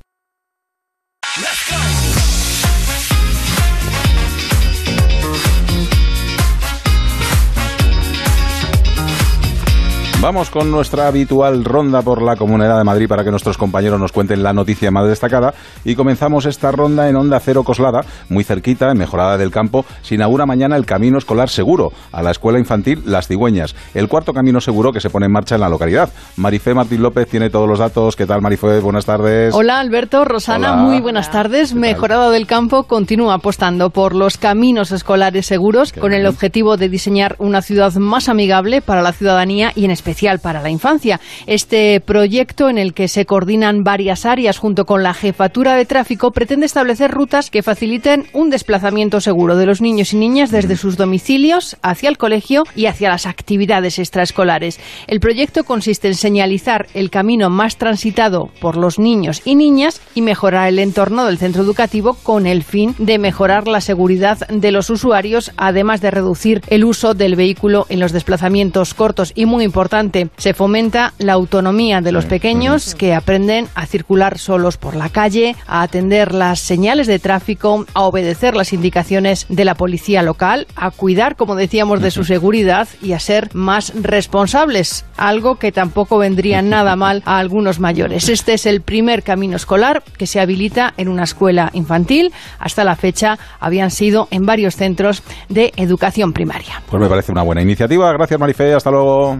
[10.23, 14.13] Vamos con nuestra habitual ronda por la Comunidad de Madrid para que nuestros compañeros nos
[14.13, 15.53] cuenten la noticia más destacada.
[15.83, 19.83] Y comenzamos esta ronda en Onda Cero Coslada, muy cerquita, en Mejorada del Campo.
[20.01, 24.31] Se inaugura mañana el Camino Escolar Seguro a la Escuela Infantil Las Cigüeñas, el cuarto
[24.31, 26.09] camino seguro que se pone en marcha en la localidad.
[26.37, 28.15] Marifé Martín López tiene todos los datos.
[28.15, 28.79] ¿Qué tal, Marifé?
[28.79, 29.53] Buenas tardes.
[29.53, 30.83] Hola Alberto, Rosana, Hola.
[30.83, 31.75] muy buenas tardes.
[31.75, 37.35] Mejorado del Campo continúa apostando por los caminos escolares seguros con el objetivo de diseñar
[37.39, 41.19] una ciudad más amigable para la ciudadanía y en especial para la infancia.
[41.47, 46.31] Este proyecto en el que se coordinan varias áreas junto con la jefatura de tráfico
[46.31, 50.97] pretende establecer rutas que faciliten un desplazamiento seguro de los niños y niñas desde sus
[50.97, 54.79] domicilios hacia el colegio y hacia las actividades extraescolares.
[55.07, 60.21] El proyecto consiste en señalizar el camino más transitado por los niños y niñas y
[60.21, 64.89] mejorar el entorno del centro educativo con el fin de mejorar la seguridad de los
[64.89, 69.33] usuarios, además de reducir el uso del vehículo en los desplazamientos cortos.
[69.35, 70.02] Y muy importante,
[70.37, 75.55] se fomenta la autonomía de los pequeños que aprenden a circular solos por la calle,
[75.67, 80.91] a atender las señales de tráfico, a obedecer las indicaciones de la policía local, a
[80.91, 86.61] cuidar, como decíamos, de su seguridad y a ser más responsables, algo que tampoco vendría
[86.61, 88.29] nada mal a algunos mayores.
[88.29, 92.31] Este es el primer camino escolar que se habilita en una escuela infantil.
[92.59, 96.81] Hasta la fecha habían sido en varios centros de educación primaria.
[96.89, 98.11] Pues me parece una buena iniciativa.
[98.13, 98.73] Gracias, Marifé.
[98.73, 99.37] Hasta luego.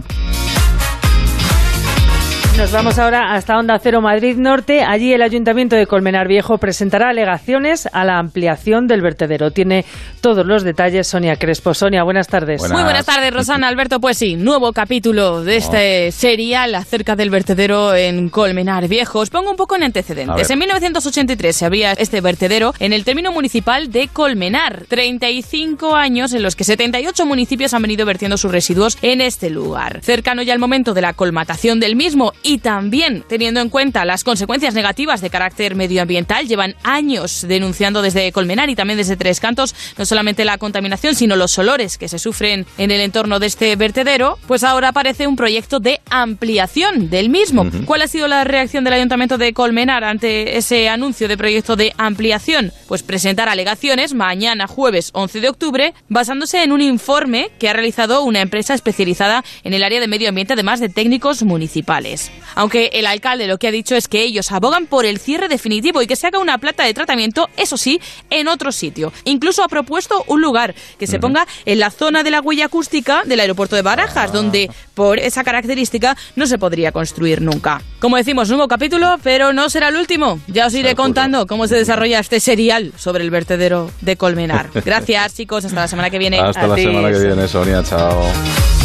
[2.56, 4.82] Nos vamos ahora hasta Onda Cero Madrid Norte.
[4.82, 9.50] Allí el Ayuntamiento de Colmenar Viejo presentará alegaciones a la ampliación del vertedero.
[9.50, 9.84] Tiene
[10.20, 11.74] todos los detalles Sonia Crespo.
[11.74, 12.62] Sonia, buenas tardes.
[12.70, 13.66] Muy buenas tardes, Rosana.
[13.66, 19.18] Alberto, pues sí, nuevo capítulo de este serial acerca del vertedero en Colmenar Viejo.
[19.18, 20.48] Os pongo un poco en antecedentes.
[20.48, 24.84] En 1983 se había este vertedero en el término municipal de Colmenar.
[24.88, 30.00] 35 años en los que 78 municipios han venido vertiendo sus residuos en este lugar.
[30.02, 34.22] Cercano ya el momento de la colmatación del mismo y también teniendo en cuenta las
[34.22, 39.74] consecuencias negativas de carácter medioambiental, llevan años denunciando desde Colmenar y también desde Tres Cantos
[39.98, 43.74] no solamente la contaminación, sino los olores que se sufren en el entorno de este
[43.76, 47.66] vertedero, pues ahora aparece un proyecto de ampliación del mismo.
[47.86, 51.94] ¿Cuál ha sido la reacción del Ayuntamiento de Colmenar ante ese anuncio de proyecto de
[51.96, 52.72] ampliación?
[52.86, 58.22] Pues presentar alegaciones mañana jueves 11 de octubre basándose en un informe que ha realizado
[58.22, 62.30] una empresa especializada en el área de medio ambiente además de técnicos municipales.
[62.54, 66.02] Aunque el alcalde lo que ha dicho es que ellos abogan por el cierre definitivo
[66.02, 69.12] y que se haga una planta de tratamiento, eso sí, en otro sitio.
[69.24, 73.22] Incluso ha propuesto un lugar que se ponga en la zona de la huella acústica
[73.24, 77.82] del aeropuerto de Barajas, donde por esa característica no se podría construir nunca.
[77.98, 80.40] Como decimos, nuevo capítulo, pero no será el último.
[80.46, 84.70] Ya os iré contando cómo se desarrolla este serial sobre el vertedero de Colmenar.
[84.84, 85.64] Gracias, chicos.
[85.64, 86.38] Hasta la semana que viene.
[86.38, 87.82] Hasta la semana que viene, Sonia.
[87.82, 88.83] Chao.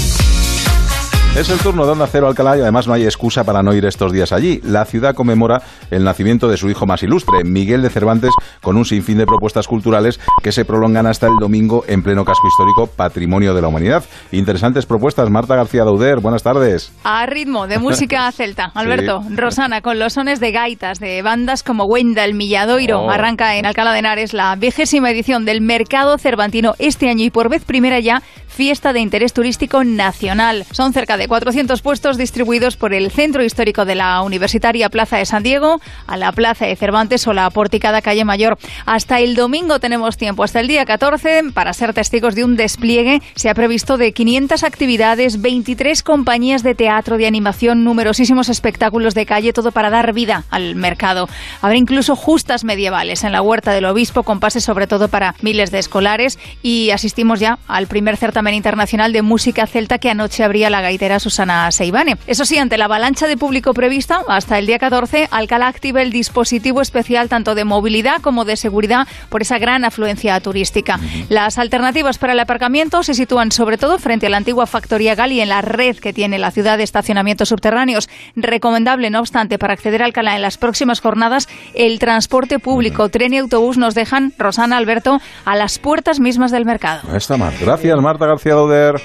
[1.38, 3.86] Es el turno de Onda Cero Alcalá y además no hay excusa para no ir
[3.86, 4.60] estos días allí.
[4.64, 8.84] La ciudad conmemora el nacimiento de su hijo más ilustre, Miguel de Cervantes, con un
[8.84, 13.54] sinfín de propuestas culturales que se prolongan hasta el domingo en pleno casco histórico Patrimonio
[13.54, 14.04] de la Humanidad.
[14.34, 15.30] Interesantes propuestas.
[15.30, 16.92] Marta García Dauder, buenas tardes.
[17.06, 18.72] A ritmo de música celta.
[18.74, 23.10] Alberto, Rosana, con los sones de gaitas de bandas como Wenda, el Milladoiro, Oh.
[23.12, 27.50] arranca en Alcalá de Henares la vigésima edición del Mercado Cervantino este año y por
[27.50, 30.66] vez primera ya fiesta de interés turístico nacional.
[30.72, 35.26] Son cerca de 400 puestos distribuidos por el Centro Histórico de la Universitaria Plaza de
[35.26, 38.58] San Diego, a la Plaza de Cervantes o la Porticada Calle Mayor.
[38.86, 43.22] Hasta el domingo tenemos tiempo, hasta el día 14, para ser testigos de un despliegue.
[43.36, 49.26] Se ha previsto de 500 actividades, 23 compañías de teatro, de animación, numerosísimos espectáculos de
[49.26, 51.28] calle, todo para dar vida al mercado.
[51.62, 55.72] Habrá incluso justas medievales en la Huerta del Obispo, con pases sobre todo para miles
[55.72, 56.40] de escolares.
[56.62, 61.20] Y asistimos ya al primer certamen internacional de música celta que anoche abría la gaitera
[61.20, 62.18] Susana Seibane.
[62.28, 66.12] Eso sí, ante la avalancha de público prevista, hasta el día 14, Alcalá activa el
[66.12, 71.00] dispositivo especial tanto de movilidad como de seguridad por esa gran afluencia turística.
[71.30, 75.42] Las alternativas para el aparcamiento se sitúan sobre todo frente a la antigua factoría Gali
[75.42, 78.10] en la red que tiene la ciudad de estacionamientos subterráneos.
[78.36, 83.34] Recomendable, no obstante, para acceder a Alcalá en las próximas jornadas, el transporte público, tren
[83.34, 87.02] y autobús nos dejan, Rosana Alberto, a las puertas mismas del mercado.
[87.10, 87.58] Ahí está Marta.
[87.62, 89.02] Gracias, Marta García Dauder.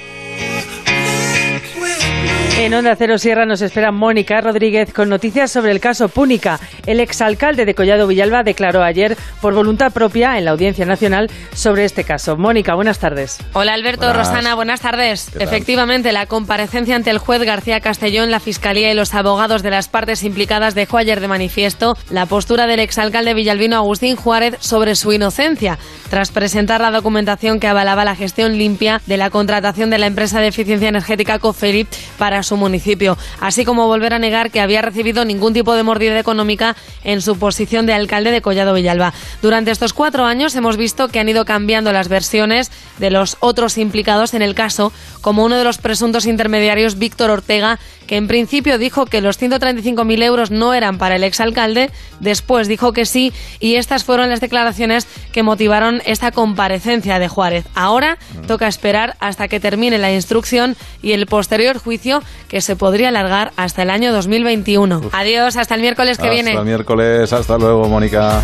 [2.64, 6.58] En Onda Cero Sierra nos espera Mónica Rodríguez con noticias sobre el caso Púnica.
[6.86, 11.84] El exalcalde de Collado Villalba declaró ayer por voluntad propia en la Audiencia Nacional sobre
[11.84, 12.38] este caso.
[12.38, 13.38] Mónica, buenas tardes.
[13.52, 14.28] Hola Alberto, Buenas.
[14.28, 15.30] Rosana, buenas tardes.
[15.38, 19.88] Efectivamente, la comparecencia ante el juez García Castellón, la Fiscalía y los abogados de las
[19.88, 25.12] partes implicadas dejó ayer de manifiesto la postura del exalcalde villalbino Agustín Juárez sobre su
[25.12, 30.06] inocencia, tras presentar la documentación que avalaba la gestión limpia de la contratación de la
[30.06, 34.60] empresa de eficiencia energética Coferit para su su municipio, así como volver a negar que
[34.60, 39.12] había recibido ningún tipo de mordida económica en su posición de alcalde de Collado Villalba.
[39.42, 43.76] Durante estos cuatro años hemos visto que han ido cambiando las versiones de los otros
[43.76, 48.78] implicados en el caso, como uno de los presuntos intermediarios, Víctor Ortega, que en principio
[48.78, 51.90] dijo que los 135.000 euros no eran para el exalcalde,
[52.20, 57.64] después dijo que sí, y estas fueron las declaraciones que motivaron esta comparecencia de Juárez.
[57.74, 63.08] Ahora toca esperar hasta que termine la instrucción y el posterior juicio que se podría
[63.08, 65.10] alargar hasta el año 2021.
[65.12, 66.50] Adiós, hasta el miércoles que hasta viene.
[66.50, 68.42] Hasta el miércoles, hasta luego, Mónica.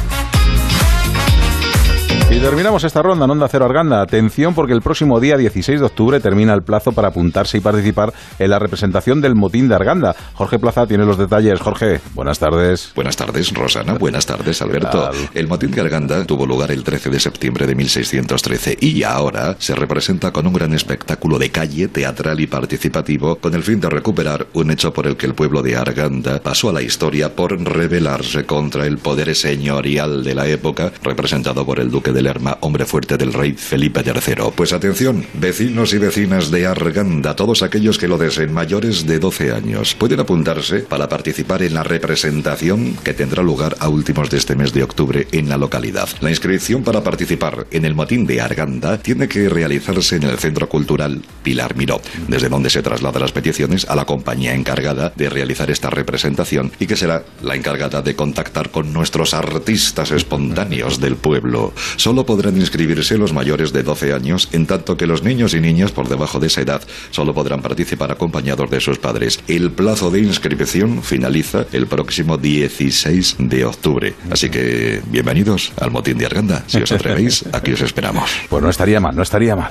[2.33, 4.01] Y terminamos esta ronda en Onda Cero Arganda.
[4.01, 8.13] Atención porque el próximo día 16 de octubre termina el plazo para apuntarse y participar
[8.39, 10.15] en la representación del motín de Arganda.
[10.35, 11.59] Jorge Plaza tiene los detalles.
[11.59, 12.93] Jorge, buenas tardes.
[12.95, 13.95] Buenas tardes, Rosana.
[13.95, 15.11] Buenas tardes, Alberto.
[15.35, 19.75] El motín de Arganda tuvo lugar el 13 de septiembre de 1613 y ahora se
[19.75, 24.47] representa con un gran espectáculo de calle, teatral y participativo con el fin de recuperar
[24.53, 28.47] un hecho por el que el pueblo de Arganda pasó a la historia por rebelarse
[28.47, 33.17] contra el poder señorial de la época representado por el duque de Lerma, hombre fuerte
[33.17, 34.53] del rey Felipe III.
[34.55, 39.53] Pues atención, vecinos y vecinas de Arganda, todos aquellos que lo deseen mayores de 12
[39.53, 44.57] años, pueden apuntarse para participar en la representación que tendrá lugar a últimos de este
[44.57, 46.09] mes de octubre en la localidad.
[46.21, 50.69] La inscripción para participar en el motín de Arganda tiene que realizarse en el Centro
[50.69, 55.71] Cultural Pilar Miró, desde donde se trasladan las peticiones a la compañía encargada de realizar
[55.71, 61.73] esta representación y que será la encargada de contactar con nuestros artistas espontáneos del pueblo.
[62.11, 65.93] Solo podrán inscribirse los mayores de 12 años, en tanto que los niños y niñas
[65.93, 69.39] por debajo de esa edad solo podrán participar acompañados de sus padres.
[69.47, 74.15] El plazo de inscripción finaliza el próximo 16 de octubre.
[74.29, 76.65] Así que bienvenidos al motín de Arganda.
[76.67, 78.29] Si os atrevéis, aquí os esperamos.
[78.49, 79.71] Pues no estaría mal, no estaría mal.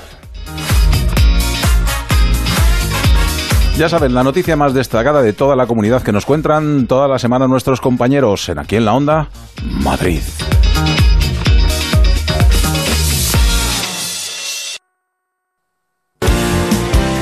[3.76, 7.18] Ya saben, la noticia más destacada de toda la comunidad que nos cuentan toda la
[7.18, 9.28] semana nuestros compañeros en Aquí en la Onda,
[9.62, 10.22] Madrid.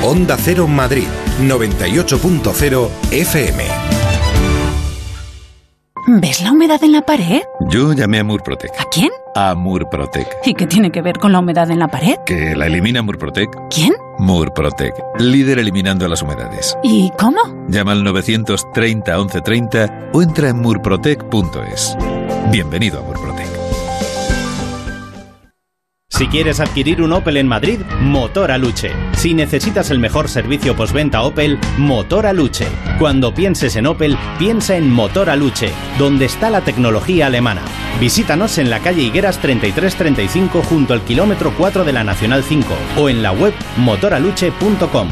[0.09, 1.05] Onda Cero Madrid,
[1.39, 3.63] 98.0 FM.
[6.19, 7.41] ¿Ves la humedad en la pared?
[7.69, 8.71] Yo llamé a Murprotec.
[8.79, 9.11] ¿A quién?
[9.35, 10.27] A Murprotec.
[10.45, 12.15] ¿Y qué tiene que ver con la humedad en la pared?
[12.25, 13.51] Que la elimina Murprotec.
[13.69, 13.93] ¿Quién?
[14.17, 16.75] Murprotec, líder eliminando las humedades.
[16.81, 17.41] ¿Y cómo?
[17.67, 21.95] Llama al 930 1130 o entra en murprotec.es.
[22.51, 23.48] Bienvenido a Murprotec.
[26.19, 28.91] Si quieres adquirir un Opel en Madrid, Motor Aluche.
[29.13, 32.67] Si necesitas el mejor servicio postventa Opel, Motor Aluche.
[32.99, 37.61] Cuando pienses en Opel, piensa en Motor Aluche, donde está la tecnología alemana.
[38.01, 43.07] Visítanos en la calle Higueras 3335 junto al kilómetro 4 de la Nacional 5 o
[43.07, 45.07] en la web motoraluche.com.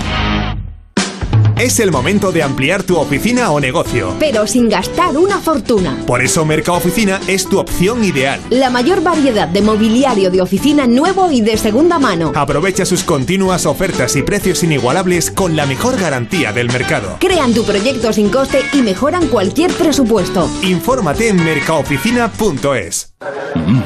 [1.59, 4.13] Es el momento de ampliar tu oficina o negocio.
[4.19, 5.97] Pero sin gastar una fortuna.
[6.05, 8.39] Por eso Mercado Oficina es tu opción ideal.
[8.51, 12.31] La mayor variedad de mobiliario de oficina nuevo y de segunda mano.
[12.35, 17.17] Aprovecha sus continuas ofertas y precios inigualables con la mejor garantía del mercado.
[17.19, 20.47] Crean tu proyecto sin coste y mejoran cualquier presupuesto.
[20.61, 23.16] Infórmate en mercaoficina.es.
[23.56, 23.82] Mm,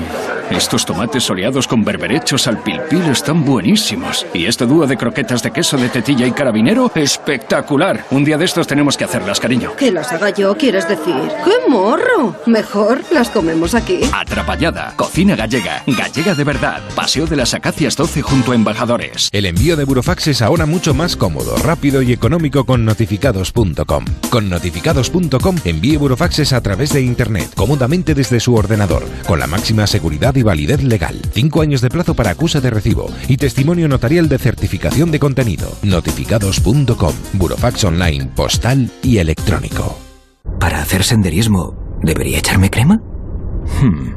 [0.54, 4.26] estos tomates soleados con berberechos al pilpil están buenísimos.
[4.34, 8.06] Y este dúo de croquetas de queso de tetilla y carabinero, espectacular.
[8.12, 9.74] Un día de estos tenemos que hacerlas, cariño.
[9.78, 11.16] Que las haga yo, quieres decir.
[11.46, 12.36] ¡Qué morro!
[12.46, 14.02] Mejor las comemos aquí.
[14.14, 16.82] Atrapallada, cocina gallega, gallega de verdad.
[16.94, 19.30] Paseo de las Acacias 12 junto a Embajadores.
[19.32, 24.06] El envío de Burofax es ahora mucho más cómodo, rápido y económico con notificados.com.
[24.30, 29.88] Con notificados.com envíe Burofaxes a través de Internet, cómodamente desde su ordenador, con la máxima
[29.88, 31.22] seguridad y validez legal.
[31.34, 35.72] Cinco años de plazo para acusa de recibo y testimonio notarial de certificación de contenido.
[35.84, 37.14] Notificados.com.
[37.34, 39.98] Burofax online, postal y electrónico.
[40.60, 43.02] ¿Para hacer senderismo debería echarme crema?
[43.82, 44.16] Hmm.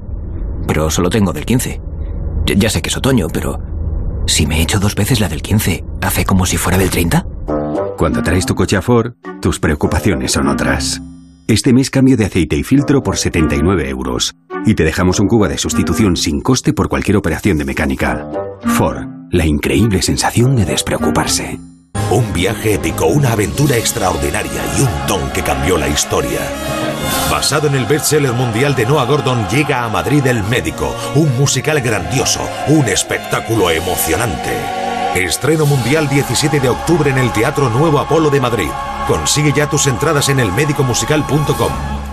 [0.66, 1.80] Pero solo tengo del 15.
[2.46, 3.60] Ya, ya sé que es otoño, pero
[4.26, 7.26] si me echo dos veces la del 15, ¿hace como si fuera del 30?
[7.96, 11.00] Cuando traes tu coche a Ford, tus preocupaciones son otras.
[11.46, 14.34] Este mes cambio de aceite y filtro por 79 euros.
[14.66, 18.26] Y te dejamos un cubo de sustitución sin coste por cualquier operación de mecánica.
[18.66, 21.58] Ford, la increíble sensación de despreocuparse.
[22.10, 26.40] Un viaje épico, una aventura extraordinaria y un don que cambió la historia.
[27.30, 31.80] Basado en el bestseller mundial de Noah Gordon, llega a Madrid El Médico, un musical
[31.80, 34.52] grandioso, un espectáculo emocionante.
[35.14, 38.70] Estreno mundial 17 de octubre en el Teatro Nuevo Apolo de Madrid.
[39.06, 42.03] Consigue ya tus entradas en elmedicomusical.com.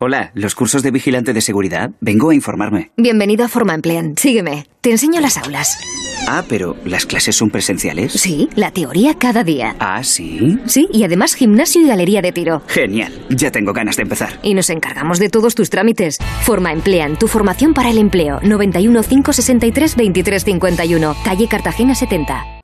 [0.00, 1.90] Hola, ¿los cursos de vigilante de seguridad?
[2.00, 2.90] Vengo a informarme.
[2.96, 4.16] Bienvenido a Forma Emplean.
[4.16, 4.66] Sígueme.
[4.80, 5.78] Te enseño las aulas.
[6.26, 8.12] Ah, pero ¿las clases son presenciales?
[8.12, 9.76] Sí, la teoría cada día.
[9.78, 10.58] Ah, sí.
[10.66, 12.62] Sí, y además gimnasio y galería de tiro.
[12.66, 14.38] Genial, ya tengo ganas de empezar.
[14.42, 16.18] Y nos encargamos de todos tus trámites.
[16.42, 18.40] Forma Emplean, tu formación para el empleo.
[18.42, 22.63] 91 563 2351, calle Cartagena 70.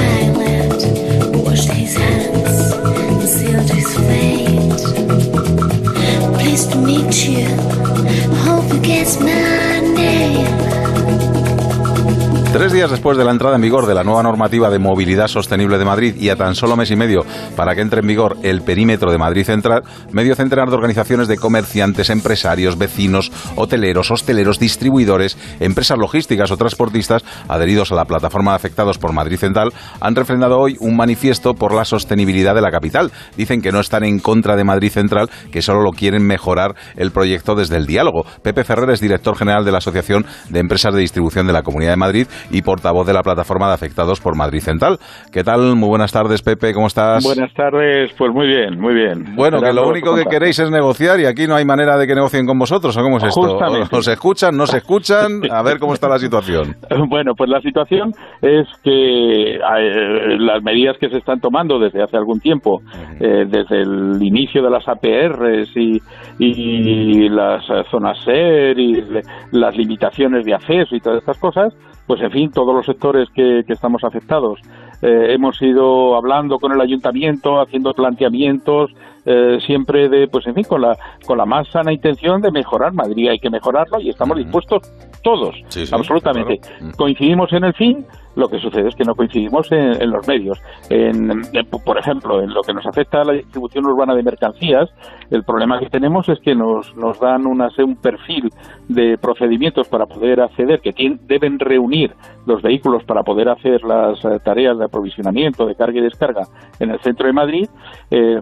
[12.51, 15.77] Tres días después de la entrada en vigor de la nueva normativa de movilidad sostenible
[15.77, 18.61] de Madrid y a tan solo mes y medio para que entre en vigor el
[18.61, 25.37] perímetro de Madrid Central, medio centenar de organizaciones de comerciantes, empresarios, vecinos, hoteleros, hosteleros, distribuidores,
[25.61, 30.59] empresas logísticas o transportistas adheridos a la plataforma de afectados por Madrid Central han refrendado
[30.59, 33.13] hoy un manifiesto por la sostenibilidad de la capital.
[33.37, 37.11] Dicen que no están en contra de Madrid Central, que solo lo quieren mejorar el
[37.11, 38.25] proyecto desde el diálogo.
[38.43, 41.91] Pepe Ferrer es director general de la Asociación de Empresas de Distribución de la Comunidad
[41.91, 44.97] de Madrid y portavoz de la plataforma de afectados por Madrid Central.
[45.31, 45.75] ¿Qué tal?
[45.75, 47.23] Muy buenas tardes, Pepe, ¿cómo estás?
[47.23, 49.35] Buenas tardes, pues muy bien, muy bien.
[49.35, 52.15] Bueno, que lo único que queréis es negociar y aquí no hay manera de que
[52.15, 53.59] negocien con vosotros, ¿o cómo es esto?
[53.91, 55.41] ¿Os escuchan, no se escuchan?
[55.51, 56.75] A ver cómo está la situación.
[57.11, 62.15] Bueno, pues la situación es que eh, las medidas que se están tomando desde hace
[62.15, 62.81] algún tiempo,
[63.19, 65.99] eh, desde el inicio de las APRs y,
[66.39, 69.03] y las eh, zonas SER y
[69.51, 71.73] las limitaciones de acceso y todas estas cosas,
[72.07, 74.59] pues en fin, todos los sectores que, estamos afectados.
[75.01, 78.91] Eh, hemos ido hablando con el ayuntamiento, haciendo planteamientos,
[79.25, 82.93] eh, siempre de, pues en fin, con la, con la más sana intención de mejorar
[82.93, 83.29] Madrid.
[83.29, 84.81] Hay que mejorarlo y estamos dispuestos
[85.23, 85.55] todos,
[85.91, 86.59] absolutamente.
[86.97, 88.05] Coincidimos en el fin,
[88.35, 90.59] lo que sucede es que no coincidimos en, los medios.
[90.89, 91.41] En,
[91.85, 94.89] por ejemplo, en lo que nos afecta a la distribución urbana de mercancías,
[95.29, 98.49] el problema que tenemos es que nos, nos dan una, un perfil
[98.87, 100.91] de procedimientos para poder acceder, que
[101.27, 102.13] deben reunir
[102.45, 106.43] los vehículos para poder hacer las eh, tareas de aprovisionamiento, de carga y descarga
[106.79, 107.69] en el centro de Madrid.
[108.09, 108.39] Eh,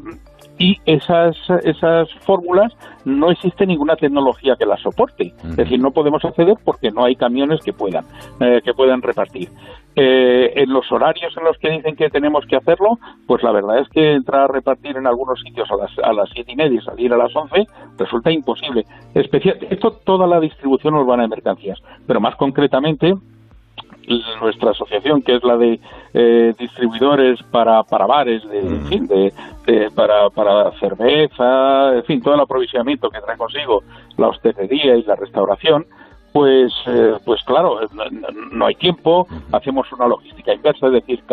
[0.59, 2.73] y esas, esas fórmulas
[3.05, 5.33] no existe ninguna tecnología que las soporte.
[5.43, 8.05] Es decir, no podemos acceder porque no hay camiones que puedan,
[8.41, 9.49] eh, que puedan repartir.
[9.95, 13.79] Eh, en los horarios en los que dicen que tenemos que hacerlo, pues la verdad
[13.79, 16.79] es que entrar a repartir en algunos sitios a las, a las siete y media
[16.79, 17.65] y salir a las once
[17.97, 18.85] resulta imposible.
[19.13, 23.15] Especial, esto toda la distribución urbana de mercancías, pero más concretamente
[24.41, 25.79] nuestra asociación, que es la de
[26.13, 29.31] eh, distribuidores para, para bares, de, en fin, de,
[29.95, 33.83] para, para cerveza, en fin, todo el aprovisionamiento que trae consigo
[34.17, 35.85] la hostelería y la restauración,
[36.33, 37.79] pues, eh, pues claro,
[38.51, 41.23] no hay tiempo, hacemos una logística inversa, es decir,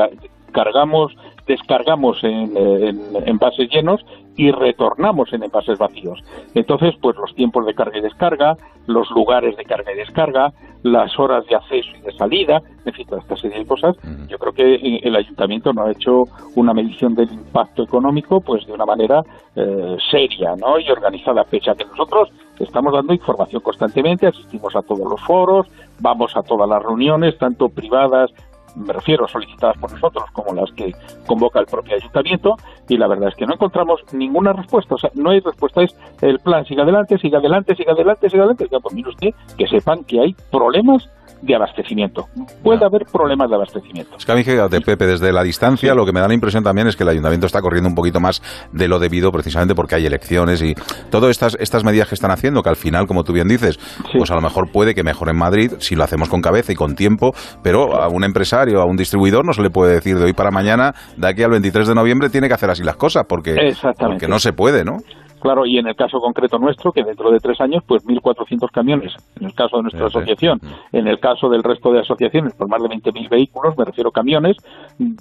[0.52, 4.04] cargamos, descargamos en, en envases llenos
[4.36, 6.22] y retornamos en envases vacíos.
[6.54, 8.56] Entonces, pues los tiempos de carga y descarga,
[8.86, 13.06] los lugares de carga y descarga, las horas de acceso y de salida, en fin,
[13.06, 13.96] toda esta serie de cosas,
[14.28, 18.72] yo creo que el ayuntamiento no ha hecho una medición del impacto económico pues de
[18.72, 19.22] una manera
[19.56, 20.78] eh, seria ¿no?
[20.78, 22.30] y organizada, fecha que nosotros
[22.60, 25.66] estamos dando información constantemente, asistimos a todos los foros,
[25.98, 28.30] vamos a todas las reuniones, tanto privadas
[28.76, 30.92] me refiero solicitadas por nosotros como las que
[31.26, 32.56] convoca el propio ayuntamiento
[32.88, 35.96] y la verdad es que no encontramos ninguna respuesta, o sea, no hay respuesta, es
[36.22, 39.66] el plan siga adelante, siga adelante, siga adelante, siga adelante, ya pues mire usted que
[39.66, 41.08] sepan que hay problemas
[41.42, 42.26] de abastecimiento.
[42.62, 44.16] Puede haber problemas de abastecimiento.
[44.16, 46.62] Es que a mí, de Pepe, desde la distancia, lo que me da la impresión
[46.64, 49.94] también es que el ayuntamiento está corriendo un poquito más de lo debido, precisamente porque
[49.96, 50.74] hay elecciones y
[51.10, 53.78] todas estas, estas medidas que están haciendo, que al final, como tú bien dices,
[54.16, 56.74] pues a lo mejor puede que mejore en Madrid si lo hacemos con cabeza y
[56.74, 60.24] con tiempo, pero a un empresario, a un distribuidor, no se le puede decir de
[60.24, 63.24] hoy para mañana, de aquí al 23 de noviembre, tiene que hacer así las cosas,
[63.28, 63.54] porque,
[63.98, 64.98] porque no se puede, ¿no?
[65.40, 69.12] Claro, y en el caso concreto nuestro, que dentro de tres años, pues 1.400 camiones,
[69.38, 70.60] en el caso de nuestra asociación,
[70.92, 74.56] en el caso del resto de asociaciones, por más de 20.000 vehículos, me refiero camiones,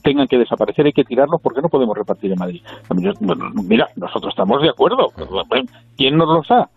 [0.04, 2.62] tengan que desaparecer, hay que tirarlos porque no podemos repartir en Madrid.
[3.63, 5.12] Mira, nosotros estamos de acuerdo.
[5.97, 6.69] ¿Quién nos los da?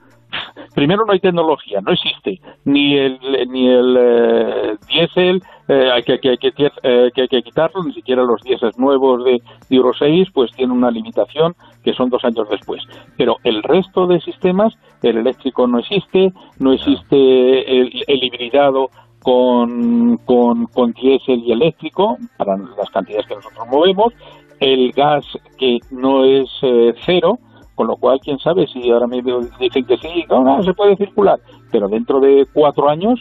[0.75, 6.19] Primero no hay tecnología, no existe ni el ni el eh, diésel eh, hay que,
[6.19, 9.77] que, hay que, eh, que hay que quitarlo, ni siquiera los diésel nuevos de, de
[9.77, 12.83] Euro 6 pues tienen una limitación que son dos años después.
[13.19, 17.17] Pero el resto de sistemas, el eléctrico no existe, no existe
[17.81, 18.89] el, el hibridado
[19.23, 24.15] con, con, con diésel y eléctrico para las cantidades que nosotros movemos,
[24.61, 25.27] el gas
[25.59, 26.49] que no es
[27.05, 27.39] cero,
[27.79, 30.97] con lo cual, quién sabe si ahora mismo dicen que sí, no, no, se puede
[30.97, 31.39] circular,
[31.71, 33.21] pero dentro de cuatro años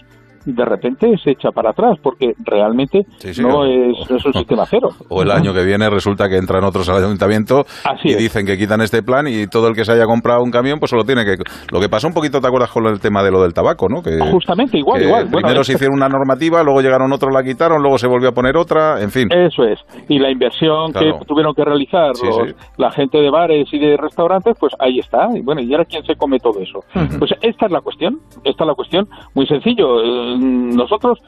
[0.54, 4.34] de repente se echa para atrás porque realmente Sí, sí, no, es, no es un
[4.34, 4.90] sistema cero.
[5.10, 7.66] O el año que viene resulta que entran otros al ayuntamiento
[8.04, 10.80] y dicen que quitan este plan y todo el que se haya comprado un camión
[10.80, 11.36] pues solo tiene que...
[11.72, 14.02] Lo que pasó un poquito, ¿te acuerdas con el tema de lo del tabaco, no?
[14.02, 15.28] Que, Justamente, igual, que igual.
[15.30, 18.58] Primero se hicieron una normativa, luego llegaron otros, la quitaron, luego se volvió a poner
[18.58, 19.28] otra, en fin.
[19.32, 19.80] Eso es.
[20.10, 21.20] Y la inversión Claro.
[21.20, 25.00] que tuvieron que realizar Sí, los- la gente de bares y de restaurantes, pues ahí
[25.00, 25.28] está.
[25.36, 26.80] Y bueno, ¿y ahora quién se come todo eso?
[27.20, 28.20] Pues esta es la cuestión.
[28.44, 29.08] Esta es la cuestión.
[29.34, 30.37] Muy sencillo.
[30.38, 31.20] Nosotros,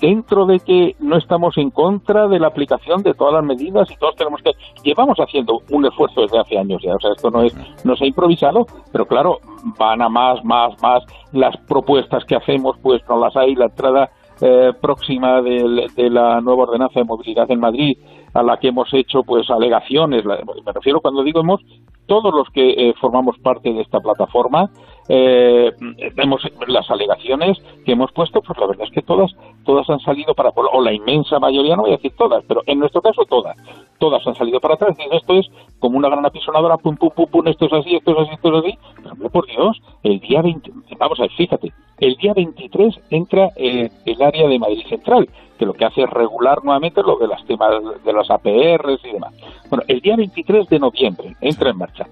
[0.00, 3.96] dentro de que no estamos en contra de la aplicación de todas las medidas y
[3.96, 4.52] todos tenemos que...
[4.82, 6.94] Llevamos haciendo un esfuerzo desde hace años ya.
[6.94, 9.38] O sea, esto no es no se ha improvisado, pero claro,
[9.78, 11.02] van a más, más, más.
[11.32, 13.54] Las propuestas que hacemos, pues no las hay.
[13.54, 17.96] La entrada eh, próxima de la nueva ordenanza de movilidad en Madrid,
[18.34, 21.60] a la que hemos hecho pues alegaciones, me refiero cuando digo hemos,
[22.06, 24.70] todos los que eh, formamos parte de esta plataforma,
[25.08, 25.72] eh,
[26.16, 29.32] hemos las alegaciones que hemos puesto, pues la verdad es que todas,
[29.64, 32.78] todas han salido para, o la inmensa mayoría, no voy a decir todas, pero en
[32.78, 33.56] nuestro caso todas,
[33.98, 35.46] todas han salido para atrás, diciendo esto es
[35.78, 38.48] como una gran apisonadora, pum, pum, pum, pum, esto es así, esto es así, esto
[38.48, 42.32] es así, pero hombre, por Dios, el día 20, vamos a ver, fíjate, el día
[42.34, 45.28] 23 entra eh, el área de Madrid Central,
[45.58, 47.70] que lo que hace es regular nuevamente lo de las temas
[48.04, 49.32] de las APRs y demás.
[49.70, 52.06] Bueno, el día 23 de noviembre entra en marcha.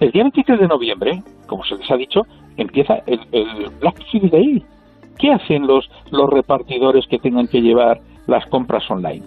[0.00, 2.22] El día 23 de noviembre, como se les ha dicho,
[2.56, 4.64] empieza el, el Black Friday.
[5.18, 9.24] ¿Qué hacen los, los repartidores que tengan que llevar las compras online?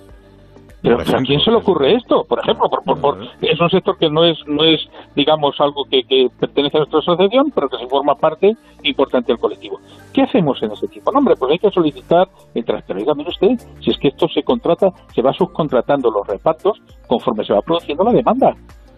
[0.82, 2.26] Pero, pero ¿a quién se le ocurre esto?
[2.30, 4.82] Por ejemplo, por, por- por- es un sector que no es, no es
[5.16, 9.40] digamos, algo que, que pertenece a nuestra asociación, pero que se forma parte importante del
[9.40, 9.80] colectivo.
[10.14, 11.12] ¿Qué hacemos en ese tipo?
[11.12, 12.66] No, hombre, pues hay que solicitar el
[12.98, 17.44] oiga, mire usted, si es que esto se contrata, se va subcontratando los repartos conforme
[17.46, 18.54] se va produciendo la demanda.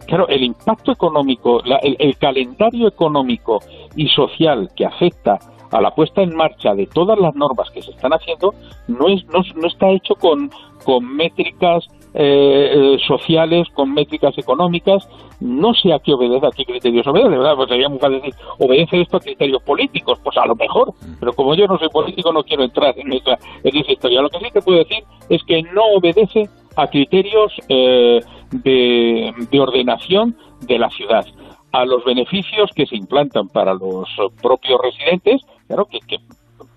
[0.07, 3.59] Claro, el impacto económico, la- el, calendario económico
[3.95, 5.37] y social que afecta
[5.71, 8.53] a la puesta en marcha de todas las normas que se están haciendo
[8.87, 10.49] no es no, no está hecho con,
[10.85, 15.07] con métricas eh, eh, sociales, con métricas económicas,
[15.41, 17.55] no sé a qué obedece, a qué criterios obedece, ¿verdad?
[17.57, 21.33] Pues sería muy fácil decir, obedece esto a criterios políticos, pues a lo mejor, pero
[21.33, 24.21] como yo no soy político no quiero entrar en esa, en esa historia.
[24.21, 28.21] Lo que sí te puedo decir es que no obedece a criterios eh,
[28.51, 31.25] de, de ordenación de la ciudad
[31.73, 34.07] a los beneficios que se implantan para los
[34.41, 36.17] propios residentes, claro que, que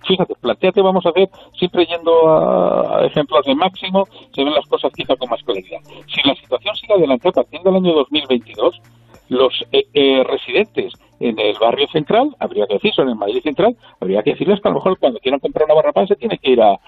[0.07, 1.28] fíjate, planteate, vamos a hacer,
[1.59, 5.80] siempre yendo a, a ejemplos de máximo, se ven las cosas quizá con más claridad.
[6.07, 8.80] Si la situación sigue adelante a partir del año 2022,
[9.28, 13.76] los eh, eh, residentes en el barrio central, habría que decirlo, en el Madrid central,
[14.00, 16.38] habría que decirles que a lo mejor cuando quieran comprar una barra pan se tiene
[16.38, 16.78] que ir a, a,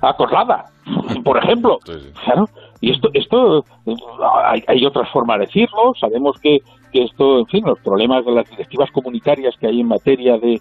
[0.00, 0.64] a- a Coslada,
[1.24, 1.78] por ejemplo.
[2.24, 2.48] Claro.
[2.80, 3.94] Y esto, esto eh,
[4.46, 5.92] hay, hay otras formas de decirlo.
[6.00, 6.60] Sabemos que,
[6.92, 10.60] que esto, en fin, los problemas de las directivas comunitarias que hay en materia de,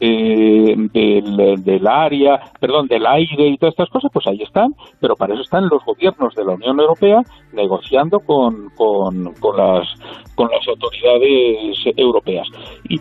[0.00, 4.74] de- del, área, perdón, del aire y todas estas cosas, pues ahí están.
[5.00, 7.22] Pero para eso están los gobiernos de la Unión Europea
[7.52, 9.24] negociando con, con,
[9.56, 9.88] las
[10.34, 12.46] con las autoridades europeas.
[12.88, 12.98] Y,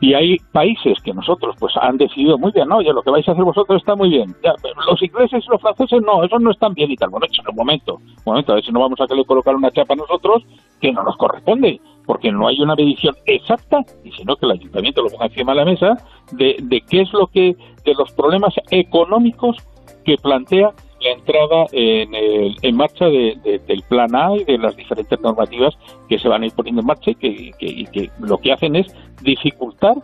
[0.00, 3.26] y hay países que nosotros pues han decidido muy bien, no, oye, lo que vais
[3.28, 4.34] a hacer vosotros está muy bien.
[4.42, 4.52] Ya,
[4.88, 7.10] los ingleses y los franceses no, esos no están bien y tal.
[7.10, 9.70] Bueno, en un momento, un momento, a ver si no vamos a querer colocar una
[9.70, 10.42] chapa nosotros
[10.80, 15.02] que no nos corresponde, porque no hay una medición exacta, y sino que el ayuntamiento
[15.02, 15.96] lo ponga encima de la mesa,
[16.32, 19.56] de, de qué es lo que, de los problemas económicos
[20.04, 24.58] que plantea la entrada en, el- en marcha de- de- del plan A y de
[24.58, 25.74] las diferentes normativas
[26.08, 28.52] que se van a ir poniendo en marcha y que, que- y que lo que
[28.52, 28.86] hacen es
[29.22, 29.94] dificultar,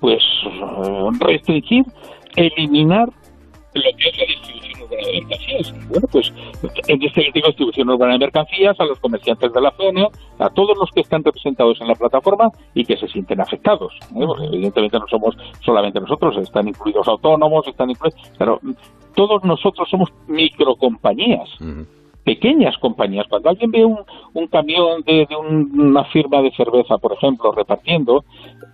[0.00, 0.22] pues
[1.20, 1.84] restringir,
[2.36, 3.08] eliminar
[3.74, 5.88] lo que es la distribución urbana de mercancías.
[5.88, 6.32] Bueno, pues
[6.88, 10.08] en este distribución urbana de mercancías, a los comerciantes de la zona,
[10.38, 13.92] a todos los que están representados en la plataforma y que se sienten afectados.
[14.16, 14.24] ¿eh?
[14.26, 18.20] Porque evidentemente no somos solamente nosotros, están incluidos autónomos, están incluidos...
[18.38, 18.60] Pero
[19.14, 21.48] todos nosotros somos microcompañías
[22.24, 23.26] pequeñas compañías.
[23.28, 23.98] Cuando alguien ve un,
[24.34, 28.22] un camión de, de un- una firma de cerveza, por ejemplo, repartiendo,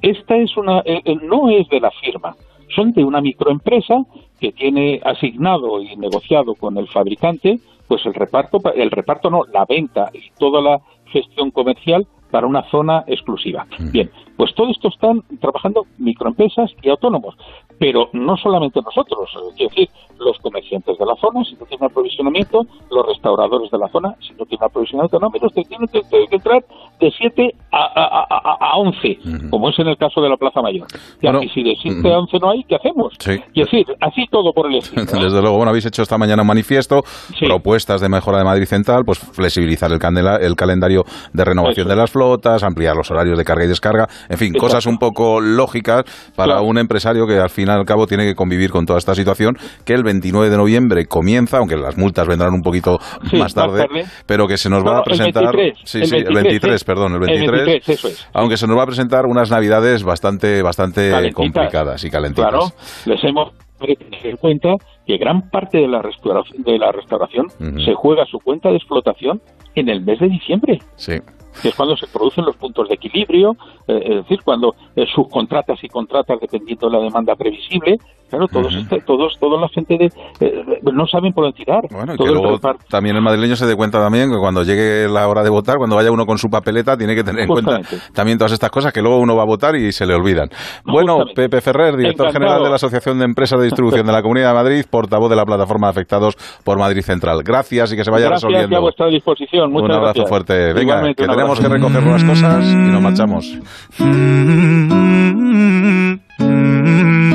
[0.03, 2.35] esta es una, eh, eh, no es de la firma,
[2.75, 3.95] son de una microempresa
[4.41, 7.59] que tiene asignado y negociado con el fabricante,
[7.89, 12.47] pues el reparto, pa- el reparto no, la venta y toda la gestión comercial para
[12.47, 13.67] una zona exclusiva.
[13.93, 17.35] Bien, pues todo esto están trabajando microempresas y autónomos,
[17.79, 22.63] pero no solamente nosotros, es decir, los comerciantes de la zona, si no tienen aprovisionamiento,
[22.91, 26.65] los restauradores de la zona, si no tienen aprovisionamiento, no, menos tienen que, que entrar
[27.01, 29.19] de 7 a, a, a, a 11,
[29.51, 30.87] como es en el caso de la Plaza Mayor.
[31.21, 33.13] Y Bueno, así, si de 7 a 11 no hay, ¿qué hacemos?
[33.19, 33.33] Sí.
[33.53, 35.05] Y es decir, así todo por el estilo.
[35.25, 37.03] Desde luego, bueno, habéis hecho esta mañana un manifiesto,
[37.47, 41.97] propuestas de mejora de Madrid Central, pues flexibilizar el, candela- el calendario de renovación de
[41.97, 44.61] las flotas, ampliar los horarios de carga y descarga, en fin, Exacto.
[44.61, 46.05] cosas un poco lógicas
[46.37, 46.67] para Claro.
[46.67, 49.57] un empresario que al fin y al cabo tiene que convivir con toda esta situación,
[49.85, 52.99] que el 29 de noviembre comienza, aunque las multas vendrán un poquito
[53.31, 54.05] Sí, más tarde, más tarde.
[54.27, 55.45] pero que se nos va a el presentar...
[55.57, 56.85] 23, sí, el sí, el 23, 23, sí.
[56.87, 58.29] perdón, el El 23, 23, eso es.
[58.33, 61.35] aunque se nos va a presentar unas navidades bastante, bastante Calentitas.
[61.37, 62.49] complicadas y calentitas.
[62.51, 62.67] Claro,
[63.07, 64.69] les hemos que tener en cuenta
[65.07, 67.81] que gran parte de la restauración, de la restauración Ujú.
[67.81, 69.43] se juega su cuenta de explotación
[69.75, 70.79] en el mes de diciembre.
[70.97, 71.15] Sí.
[71.61, 75.83] Que es cuando se producen los puntos de equilibrio, eh, es decir, cuando eh, subcontratas
[75.83, 77.99] y contratas dependiendo de la demanda previsible.
[78.37, 80.07] Claro, todos, este- todos, toda la gente de,
[80.41, 81.83] eh, no saben por dónde tirar.
[81.91, 82.59] Bueno, y que luego
[82.89, 85.97] también el madrileño se dé cuenta también que cuando llegue la hora de votar, cuando
[85.97, 87.81] vaya uno con su papeleta, tiene que tener en cuenta
[88.13, 90.49] también todas estas cosas que luego uno va a votar y se le olvidan.
[90.85, 91.43] Bueno, Justamente.
[91.43, 92.33] Pepe Ferrer, director Encantado.
[92.33, 95.37] general de la Asociación de Empresas de Distribución de la Comunidad de Madrid, portavoz de
[95.37, 97.43] la plataforma de afectados por Madrid Central.
[97.45, 98.81] Gracias y que se vaya Gracias y a resolviendo.
[98.83, 99.71] vuestra disposición.
[99.73, 100.29] Muchas un abrazo gracias.
[100.29, 100.55] fuerte.
[100.73, 103.59] Venga, Igualmente, que tenemos que recoger unas cosas y nos marchamos.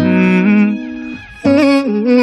[2.09, 2.15] No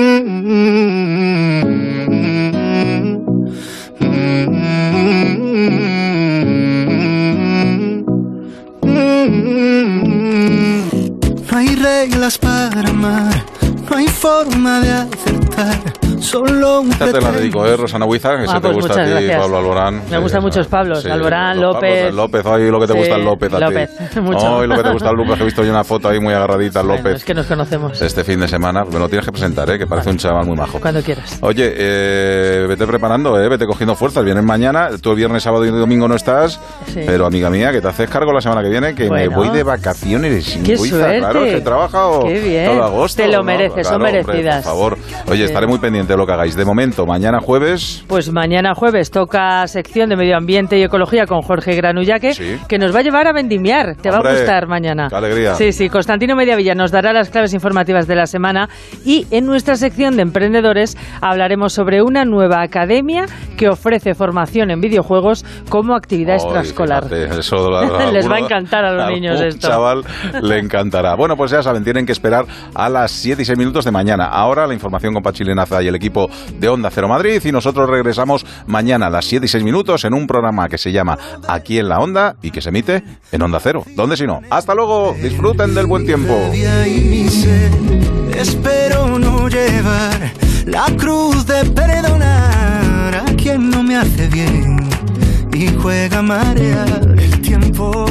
[11.52, 13.44] hay reglas para amar,
[13.88, 15.80] no hay forma de acertar,
[16.22, 18.36] solo un Esta te la dedico, ¿eh, Rosana Huiza?
[18.36, 19.40] Que Ah, se te pues gusta a muchas ti, gracias.
[19.42, 20.02] Pablo Alborán.
[20.10, 21.98] Me gustan muchos Pablos, Sí, Alborán, los López.
[22.04, 24.20] Pablos, López, ay, lo que te Sí, gusta el López a López, ti.
[24.20, 24.60] mucho.
[24.60, 26.34] Ay, lo que te gusta el López, que he visto yo una foto ahí muy
[26.34, 27.16] agarradita, al Bueno, López.
[27.16, 28.00] es que nos conocemos.
[28.02, 29.78] Este fin de semana, me lo tienes que presentar, ¿eh?
[29.78, 30.80] que parece un chaval muy majo.
[30.80, 31.38] Cuando quieras.
[31.42, 33.48] Oye, eh, vete preparando, ¿eh?
[33.48, 34.24] vete cogiendo fuerzas.
[34.24, 36.60] Vienes mañana, tú el viernes, sábado y domingo no estás.
[36.86, 37.02] Sí.
[37.06, 39.36] Pero amiga mía, que te haces cargo la semana que viene, que me Bueno.
[39.36, 40.58] voy de vacaciones.
[40.64, 41.18] ¡Qué Huiza, suerte!
[41.18, 42.66] Claro, que he trabajado ¡Qué bien!
[42.70, 43.22] todo agosto.
[43.22, 43.44] Te lo ¿no?
[43.44, 44.56] mereces, son Claro, hombre, merecidas.
[44.56, 44.98] por favor.
[45.28, 46.56] Oye, estaré muy pendiente de lo que hagáis.
[46.56, 48.04] De momento, mañana jueves.
[48.08, 52.56] Pues mañana jueves toca sección de medio ambiente y ecología con Jorge Granullaque, Sí.
[52.68, 53.96] que nos va a llevar a vendimiar.
[53.96, 55.08] Te va Hombre, a gustar mañana.
[55.08, 55.54] qué alegría.
[55.54, 55.88] Sí, sí.
[55.88, 58.68] Constantino Mediavilla nos dará las claves informativas de la semana
[59.04, 63.26] y en nuestra sección de emprendedores hablaremos sobre una nueva academia
[63.56, 67.04] que ofrece formación en videojuegos como actividad Ay, extraescolar.
[67.08, 69.68] fíjate, eso la- Les va a encantar a los niños esto.
[69.68, 70.02] chaval
[70.42, 71.14] le encantará.
[71.16, 72.44] Bueno, pues ya saben, tienen que esperar
[72.74, 74.26] a las 7 y 6 minutos de mañana.
[74.26, 76.28] Ahora la información con Pachilenaza y el equipo
[76.58, 80.14] de Onda Cero Madrid y nosotros regresamos mañana a las 7 y 6 minutos en
[80.14, 81.18] un programa que se llama
[81.48, 83.84] Aquí en la Onda y que se emite en Onda Cero.
[83.94, 84.42] ¿Dónde si no?
[84.50, 86.34] Hasta luego, disfruten del buen tiempo.
[88.36, 90.32] Espero no llevar
[90.66, 94.88] la cruz de perdonar a quien no me hace bien
[95.52, 97.14] y juega marear.
[97.18, 98.04] El tiempo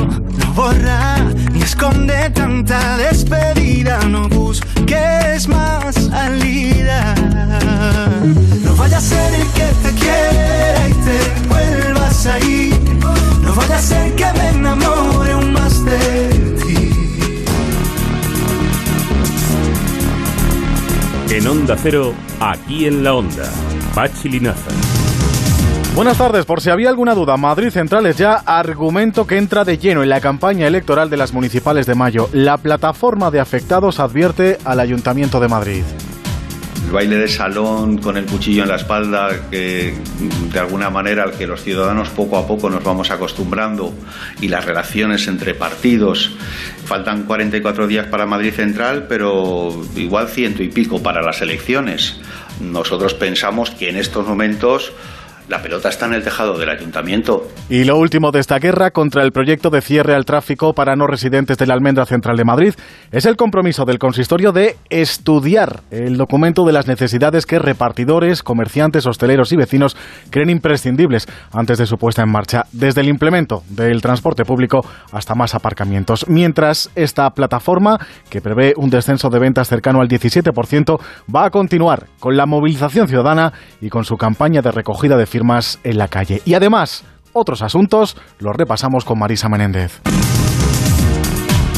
[0.56, 1.18] borra
[1.52, 7.14] ni esconde tanta despedida, no busques más salida.
[8.64, 12.74] No vaya a ser el que te quiera y te vuelvas a ir.
[13.44, 16.30] No vaya a ser que me enamore aún más de
[16.64, 16.92] ti.
[21.30, 23.52] En Onda Cero, aquí en la Onda,
[23.94, 25.05] Pachi Linaza.
[25.96, 29.78] Buenas tardes, por si había alguna duda, Madrid Central es ya argumento que entra de
[29.78, 32.28] lleno en la campaña electoral de las municipales de mayo.
[32.34, 35.84] La plataforma de afectados advierte al Ayuntamiento de Madrid.
[36.86, 39.94] El baile de salón con el cuchillo en la espalda, que
[40.52, 43.94] de alguna manera al que los ciudadanos poco a poco nos vamos acostumbrando,
[44.42, 46.36] y las relaciones entre partidos.
[46.84, 52.20] Faltan 44 días para Madrid Central, pero igual ciento y pico para las elecciones.
[52.60, 54.92] Nosotros pensamos que en estos momentos
[55.48, 57.48] la pelota está en el tejado del ayuntamiento.
[57.70, 61.08] Y lo último de esta guerra contra el proyecto de cierre al tráfico para no
[61.08, 62.74] residentes de la Almendra Central de Madrid
[63.12, 69.06] es el compromiso del consistorio de estudiar el documento de las necesidades que repartidores, comerciantes,
[69.06, 69.96] hosteleros y vecinos
[70.30, 75.36] creen imprescindibles antes de su puesta en marcha, desde el implemento del transporte público hasta
[75.36, 76.26] más aparcamientos.
[76.28, 81.00] Mientras esta plataforma, que prevé un descenso de ventas cercano al 17%,
[81.34, 85.80] va a continuar con la movilización ciudadana y con su campaña de recogida de firmas
[85.84, 86.42] en la calle.
[86.46, 90.00] Y además, otros asuntos los repasamos con Marisa Menéndez.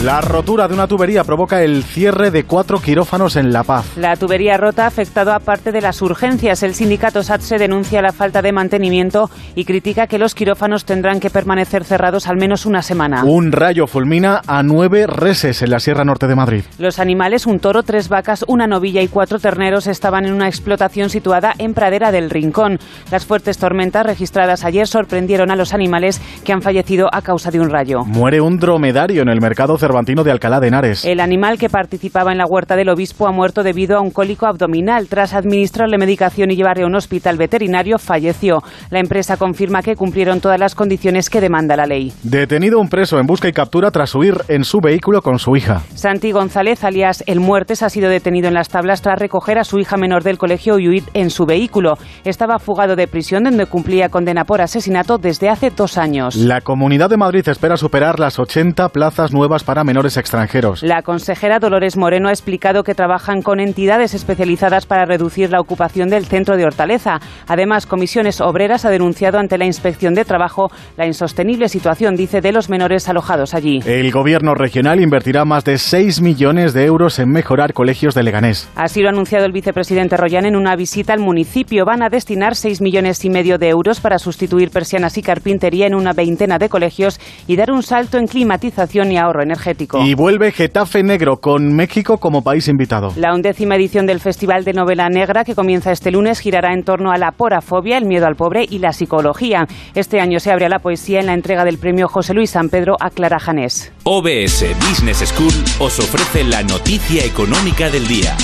[0.03, 3.97] La rotura de una tubería provoca el cierre de cuatro quirófanos en La Paz.
[3.97, 6.61] La tubería rota ha afectado a parte de las urgencias.
[6.61, 11.31] El sindicato SATSE denuncia la falta de mantenimiento y critica que los quirófanos tendrán que
[11.31, 13.23] permanecer cerrados al menos una semana.
[13.23, 16.63] Un rayo fulmina a nueve reses en la Sierra Norte de Madrid.
[16.77, 21.09] Los animales, un toro, tres vacas, una novilla y cuatro terneros, estaban en una explotación
[21.09, 22.77] situada en Pradera del Rincón.
[23.09, 27.59] Las fuertes tormentas registradas ayer sorprendieron a los animales que han fallecido a causa de
[27.59, 28.05] un rayo.
[28.05, 31.05] Muere un dromedario en el mercado Cervantino de Alcalá de Henares.
[31.05, 34.45] El animal que participaba en la huerta del obispo ha muerto debido a un cólico
[34.45, 35.07] abdominal.
[35.07, 38.57] Tras administrarle medicación y llevarle a un hospital veterinario, falleció.
[38.89, 42.11] La empresa confirma que cumplieron todas las condiciones que demanda la ley.
[42.21, 45.83] Detenido un preso en busca y captura tras huir en su vehículo con su hija.
[45.95, 49.79] Santi González, alias El Muertes, ha sido detenido en las tablas tras recoger a su
[49.79, 51.93] hija menor del colegio y huir en su vehículo.
[52.25, 56.35] Estaba fugado de prisión donde cumplía condena por asesinato desde hace dos años.
[56.35, 60.84] La Comunidad de Madrid espera superar las 80 plazas nuevas para menores extranjeros.
[60.84, 66.09] La consejera Dolores Moreno ha explicado que trabajan con entidades especializadas para reducir la ocupación
[66.09, 67.19] del centro de Hortaleza.
[67.47, 72.51] Además, Comisiones Obreras ha denunciado ante la Inspección de Trabajo la insostenible situación, dice, de
[72.51, 73.82] los menores alojados allí.
[73.86, 78.69] El gobierno regional invertirá más de 6 millones de euros en mejorar colegios de Leganés.
[78.75, 81.86] Así lo ha anunciado el vicepresidente Royan en una visita al municipio.
[81.86, 85.95] Van a destinar 6 millones y medio de euros para sustituir persianas y carpintería en
[85.95, 89.66] una veintena de colegios y dar un salto en climatización y ahorro energético.
[90.03, 93.11] Y vuelve Getafe Negro con México como país invitado.
[93.15, 97.11] La undécima edición del Festival de Novela Negra, que comienza este lunes, girará en torno
[97.11, 99.68] a la porafobia, el miedo al pobre y la psicología.
[99.95, 102.70] Este año se abre a la poesía en la entrega del premio José Luis San
[102.70, 103.91] Pedro a Clara Janés.
[104.03, 108.36] OBS Business School os ofrece la noticia económica del día.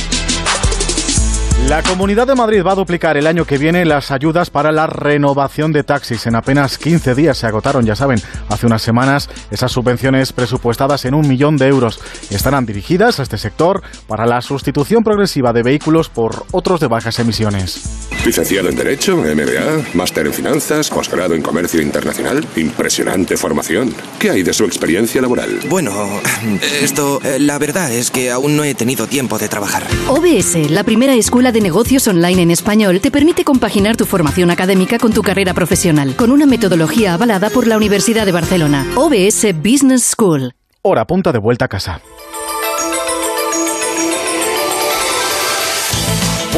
[1.67, 4.85] La Comunidad de Madrid va a duplicar el año que viene las ayudas para la
[4.85, 6.27] renovación de taxis.
[6.27, 11.13] En apenas 15 días se agotaron, ya saben, hace unas semanas esas subvenciones presupuestadas en
[11.13, 11.99] un millón de euros
[12.29, 17.17] estarán dirigidas a este sector para la sustitución progresiva de vehículos por otros de bajas
[17.19, 18.12] emisiones.
[18.25, 22.45] Licenciado en Derecho, MBA, máster en Finanzas, posgrado en Comercio Internacional.
[22.55, 23.93] Impresionante formación.
[24.17, 25.59] ¿Qué hay de su experiencia laboral?
[25.67, 25.91] Bueno,
[26.81, 29.83] esto, eh, la verdad es que aún no he tenido tiempo de trabajar.
[30.07, 34.99] OBS, la primera escuela de negocios online en español, te permite compaginar tu formación académica
[34.99, 38.87] con tu carrera profesional, con una metodología avalada por la Universidad de Barcelona.
[38.95, 40.53] OBS Business School.
[40.81, 42.01] Hora punta de vuelta a casa.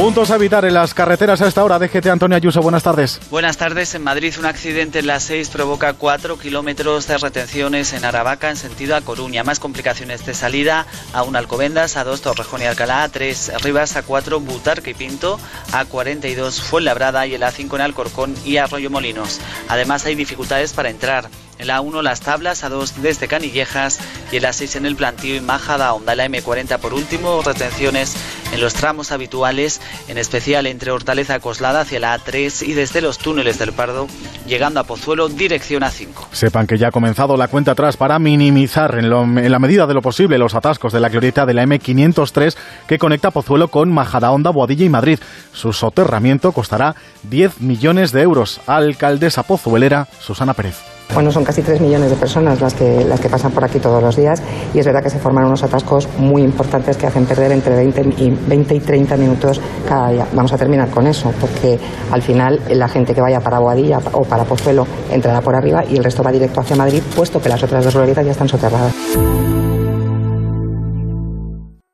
[0.06, 1.80] Puntos a evitar en las carreteras a esta hora.
[1.80, 3.18] DGT Antonio Ayuso, buenas tardes.
[3.28, 3.92] Buenas tardes.
[3.96, 8.54] En Madrid, un accidente en la 6 provoca 4 kilómetros de retenciones en Aravaca en
[8.54, 9.42] sentido a Coruña.
[9.42, 13.96] Más complicaciones de salida a 1 Alcobendas, a 2 Torrejón y Alcalá, a 3 Rivas,
[13.96, 15.40] a 4 Butarque y Pinto,
[15.72, 19.40] a 42 Fuenlabrada y el A5 en Alcorcón y Arroyo Molinos.
[19.66, 21.28] Además, hay dificultades para entrar.
[21.58, 23.98] En la 1 las tablas, a 2 desde Canillejas
[24.30, 26.14] y en la 6 en el plantío y Majada Onda.
[26.14, 28.16] La M40 por último, retenciones
[28.52, 33.18] en los tramos habituales, en especial entre Hortaleza Coslada hacia la A3 y desde los
[33.18, 34.06] túneles del Pardo,
[34.46, 36.28] llegando a Pozuelo dirección A5.
[36.32, 40.02] Sepan que ya ha comenzado la cuenta atrás para minimizar en la medida de lo
[40.02, 44.84] posible los atascos de la glorieta de la M503 que conecta Pozuelo con Majadahonda, Boadilla
[44.84, 45.18] y Madrid.
[45.52, 46.94] Su soterramiento costará
[47.24, 48.60] 10 millones de euros.
[48.66, 50.95] Alcaldesa pozuelera Susana Pérez.
[51.14, 54.02] Bueno, son casi 3 millones de personas las que, las que pasan por aquí todos
[54.02, 54.42] los días
[54.74, 58.02] y es verdad que se forman unos atascos muy importantes que hacen perder entre 20
[58.18, 60.26] y, 20 y 30 minutos cada día.
[60.34, 61.78] Vamos a terminar con eso porque
[62.10, 65.96] al final la gente que vaya para Boadilla o para Pozuelo entrará por arriba y
[65.96, 68.92] el resto va directo hacia Madrid puesto que las otras dos glorietas ya están soterradas.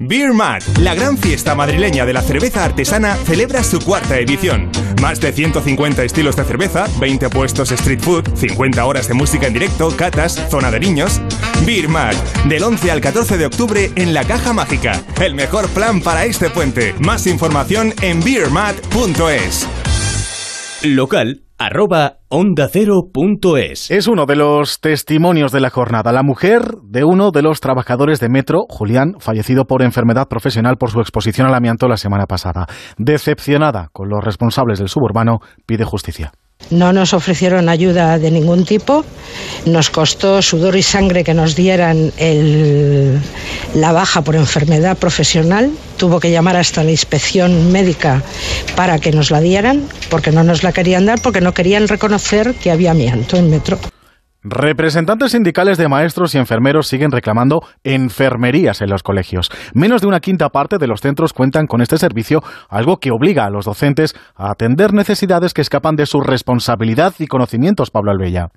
[0.00, 4.70] Beer Mat, la gran fiesta madrileña de la cerveza artesana, celebra su cuarta edición.
[5.02, 9.54] Más de 150 estilos de cerveza, 20 puestos street food, 50 horas de música en
[9.54, 11.20] directo, catas, zona de niños.
[11.66, 15.02] Beer Mat, del 11 al 14 de octubre en la Caja Mágica.
[15.20, 16.94] El mejor plan para este puente.
[17.00, 19.66] Más información en beermat.es.
[20.84, 23.90] Local arroba onda cero punto es.
[23.90, 26.12] Es uno de los testimonios de la jornada.
[26.12, 30.90] La mujer de uno de los trabajadores de Metro, Julián, fallecido por enfermedad profesional por
[30.90, 32.66] su exposición al amianto la semana pasada.
[32.96, 36.32] Decepcionada con los responsables del suburbano, pide justicia.
[36.70, 39.04] No nos ofrecieron ayuda de ningún tipo.
[39.64, 42.12] Nos costó sudor y sangre que nos dieran
[43.74, 48.22] la baja por enfermedad profesional, tuvo que llamar hasta la inspección médica
[48.76, 52.54] para que nos la dieran, porque no nos la querían dar, porque no querían reconocer
[52.54, 53.78] que había amianto en metro.
[54.44, 59.50] Representantes sindicales de maestros y enfermeros siguen reclamando enfermerías en los colegios.
[59.74, 63.44] Menos de una quinta parte de los centros cuentan con este servicio, algo que obliga
[63.44, 68.50] a los docentes a atender necesidades que escapan de su responsabilidad y conocimientos, Pablo Albella.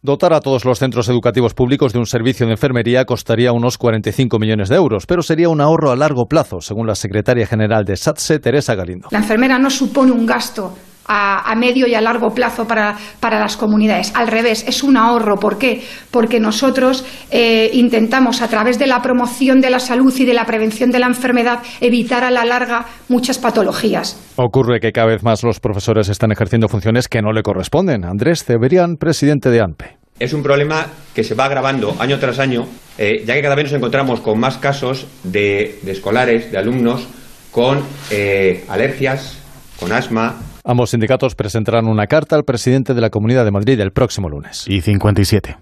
[0.00, 4.38] Dotar a todos los centros educativos públicos de un servicio de enfermería costaría unos 45
[4.38, 7.96] millones de euros, pero sería un ahorro a largo plazo, según la secretaria general de
[7.96, 9.08] SATSE, Teresa Galindo.
[9.10, 10.74] La enfermera no supone un gasto
[11.06, 14.12] a, a, medio y a largo plazo para, para, las comunidades.
[14.14, 15.36] Al revés, es un ahorro.
[15.36, 15.82] ¿Por qué?
[16.10, 20.44] Porque nosotros eh, intentamos, a través de la promoción de la salud y de la
[20.44, 24.18] prevención de la enfermedad, evitar a la larga muchas patologías.
[24.36, 28.04] Ocurre que cada vez más los profesores están ejerciendo funciones que no le corresponden.
[28.04, 29.96] Andrés Ceberian, presidente de ANPE.
[30.18, 33.64] Es un problema que se va agravando año tras año, eh, ya que cada vez
[33.64, 37.06] nos encontramos con más casos de, de escolares, de alumnos,
[37.50, 39.38] con eh, alergias,
[39.78, 40.36] con asma,
[40.68, 44.64] Ambos sindicatos presentarán una carta al presidente de la Comunidad de Madrid el próximo lunes.
[44.66, 45.58] Y 57.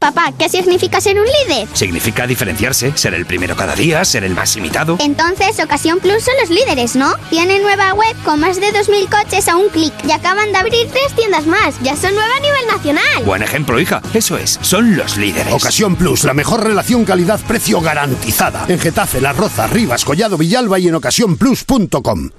[0.00, 1.68] Papá, ¿qué significa ser un líder?
[1.72, 4.96] Significa diferenciarse, ser el primero cada día, ser el más imitado.
[4.98, 7.12] Entonces, Ocasión Plus son los líderes, ¿no?
[7.28, 10.88] Tienen nueva web con más de 2.000 coches a un clic y acaban de abrir
[10.88, 11.78] tres tiendas más.
[11.82, 13.24] Ya son nueve a nivel nacional.
[13.24, 14.02] Buen ejemplo, hija.
[14.14, 15.52] Eso es, son los líderes.
[15.52, 18.64] Ocasión Plus, la mejor relación calidad-precio garantizada.
[18.66, 22.30] En Getafe, Las Rozas, Rivas, Collado, Villalba y en ocasiónplus.com.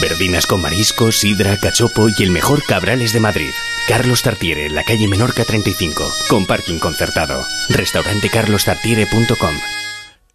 [0.00, 3.50] Verdinas con marisco, sidra, cachopo y el mejor Cabrales de Madrid.
[3.86, 7.44] Carlos Tartiere, la calle Menorca 35, con parking concertado.
[7.68, 9.81] Restaurantecarlostartiere.com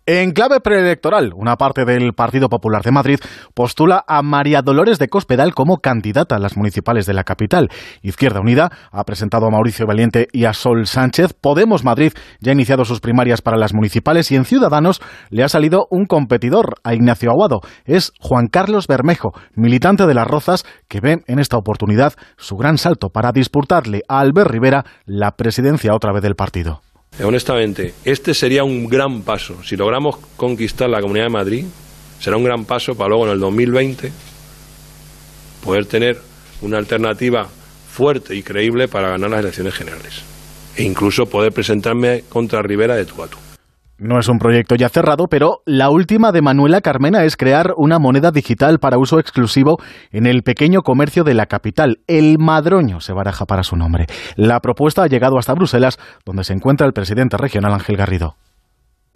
[0.09, 3.19] En clave preelectoral, una parte del Partido Popular de Madrid
[3.53, 7.67] postula a María Dolores de Cospedal como candidata a las municipales de la capital.
[8.03, 11.33] Izquierda Unida ha presentado a Mauricio Valiente y a Sol Sánchez.
[11.33, 15.49] Podemos Madrid ya ha iniciado sus primarias para las municipales y en Ciudadanos le ha
[15.49, 17.59] salido un competidor a Ignacio Aguado.
[17.83, 22.77] Es Juan Carlos Bermejo, militante de Las Rozas, que ve en esta oportunidad su gran
[22.77, 26.79] salto para disputarle a Albert Rivera la presidencia otra vez del partido.
[27.23, 29.63] Honestamente, este sería un gran paso.
[29.63, 31.65] Si logramos conquistar la Comunidad de Madrid,
[32.19, 34.11] será un gran paso para luego en el 2020
[35.63, 36.21] poder tener
[36.61, 37.49] una alternativa
[37.91, 40.21] fuerte y creíble para ganar las elecciones generales.
[40.75, 43.37] E incluso poder presentarme contra Rivera de tú a tú.
[43.99, 47.97] No es un proyecto ya cerrado, pero la última de Manuela Carmena es crear una
[47.97, 49.81] moneda digital para uso exclusivo
[50.11, 52.01] en el pequeño comercio de la capital.
[52.05, 54.05] El Madroño se baraja para su nombre.
[54.35, 58.35] La propuesta ha llegado hasta Bruselas, donde se encuentra el presidente regional Ángel Garrido.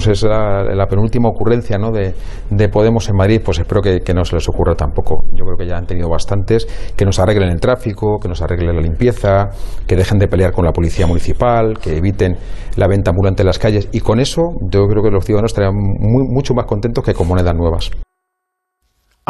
[0.07, 1.91] Es la, penúltima ocurrencia ¿no?
[1.91, 2.13] de,
[2.49, 5.25] de, Podemos en Madrid, pues espero que, no se les ocurra tampoco.
[5.33, 8.75] Yo creo que ya han tenido bastantes, que nos arreglen el tráfico, que nos arreglen
[8.75, 9.49] la limpieza,
[9.87, 12.37] que dejen de pelear con la policía municipal, que eviten
[12.75, 13.89] la venta ambulante en las calles.
[13.91, 17.27] Y con eso yo creo que los ciudadanos estarían muy, mucho más contentos que con
[17.27, 17.91] monedas nuevas.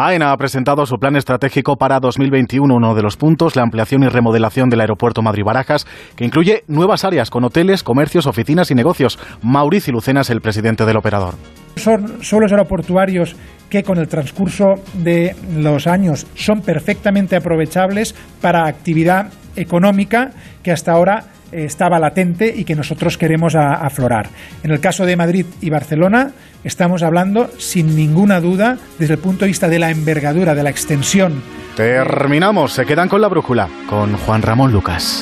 [0.08, 4.08] AENA ha presentado su plan estratégico para 2021, uno de los puntos, la ampliación y
[4.08, 5.86] remodelación del aeropuerto Madrid-Barajas,
[6.16, 9.20] que incluye nuevas áreas con hoteles, comercios, oficinas y negocios.
[9.44, 11.36] Mauricio Lucena es el presidente del operador.
[11.76, 13.36] Son suelos aeroportuarios
[13.70, 20.32] que con el transcurso de los años son perfectamente aprovechables para actividad económica
[20.64, 24.30] que hasta ahora estaba latente y que nosotros queremos aflorar.
[24.64, 26.32] En el caso de Madrid y Barcelona
[26.64, 30.70] estamos hablando sin ninguna duda desde el punto de vista de la envergadura, de la
[30.70, 31.42] extensión.
[31.76, 35.04] Terminamos, se quedan con la brújula, con Juan Ramón Lucas.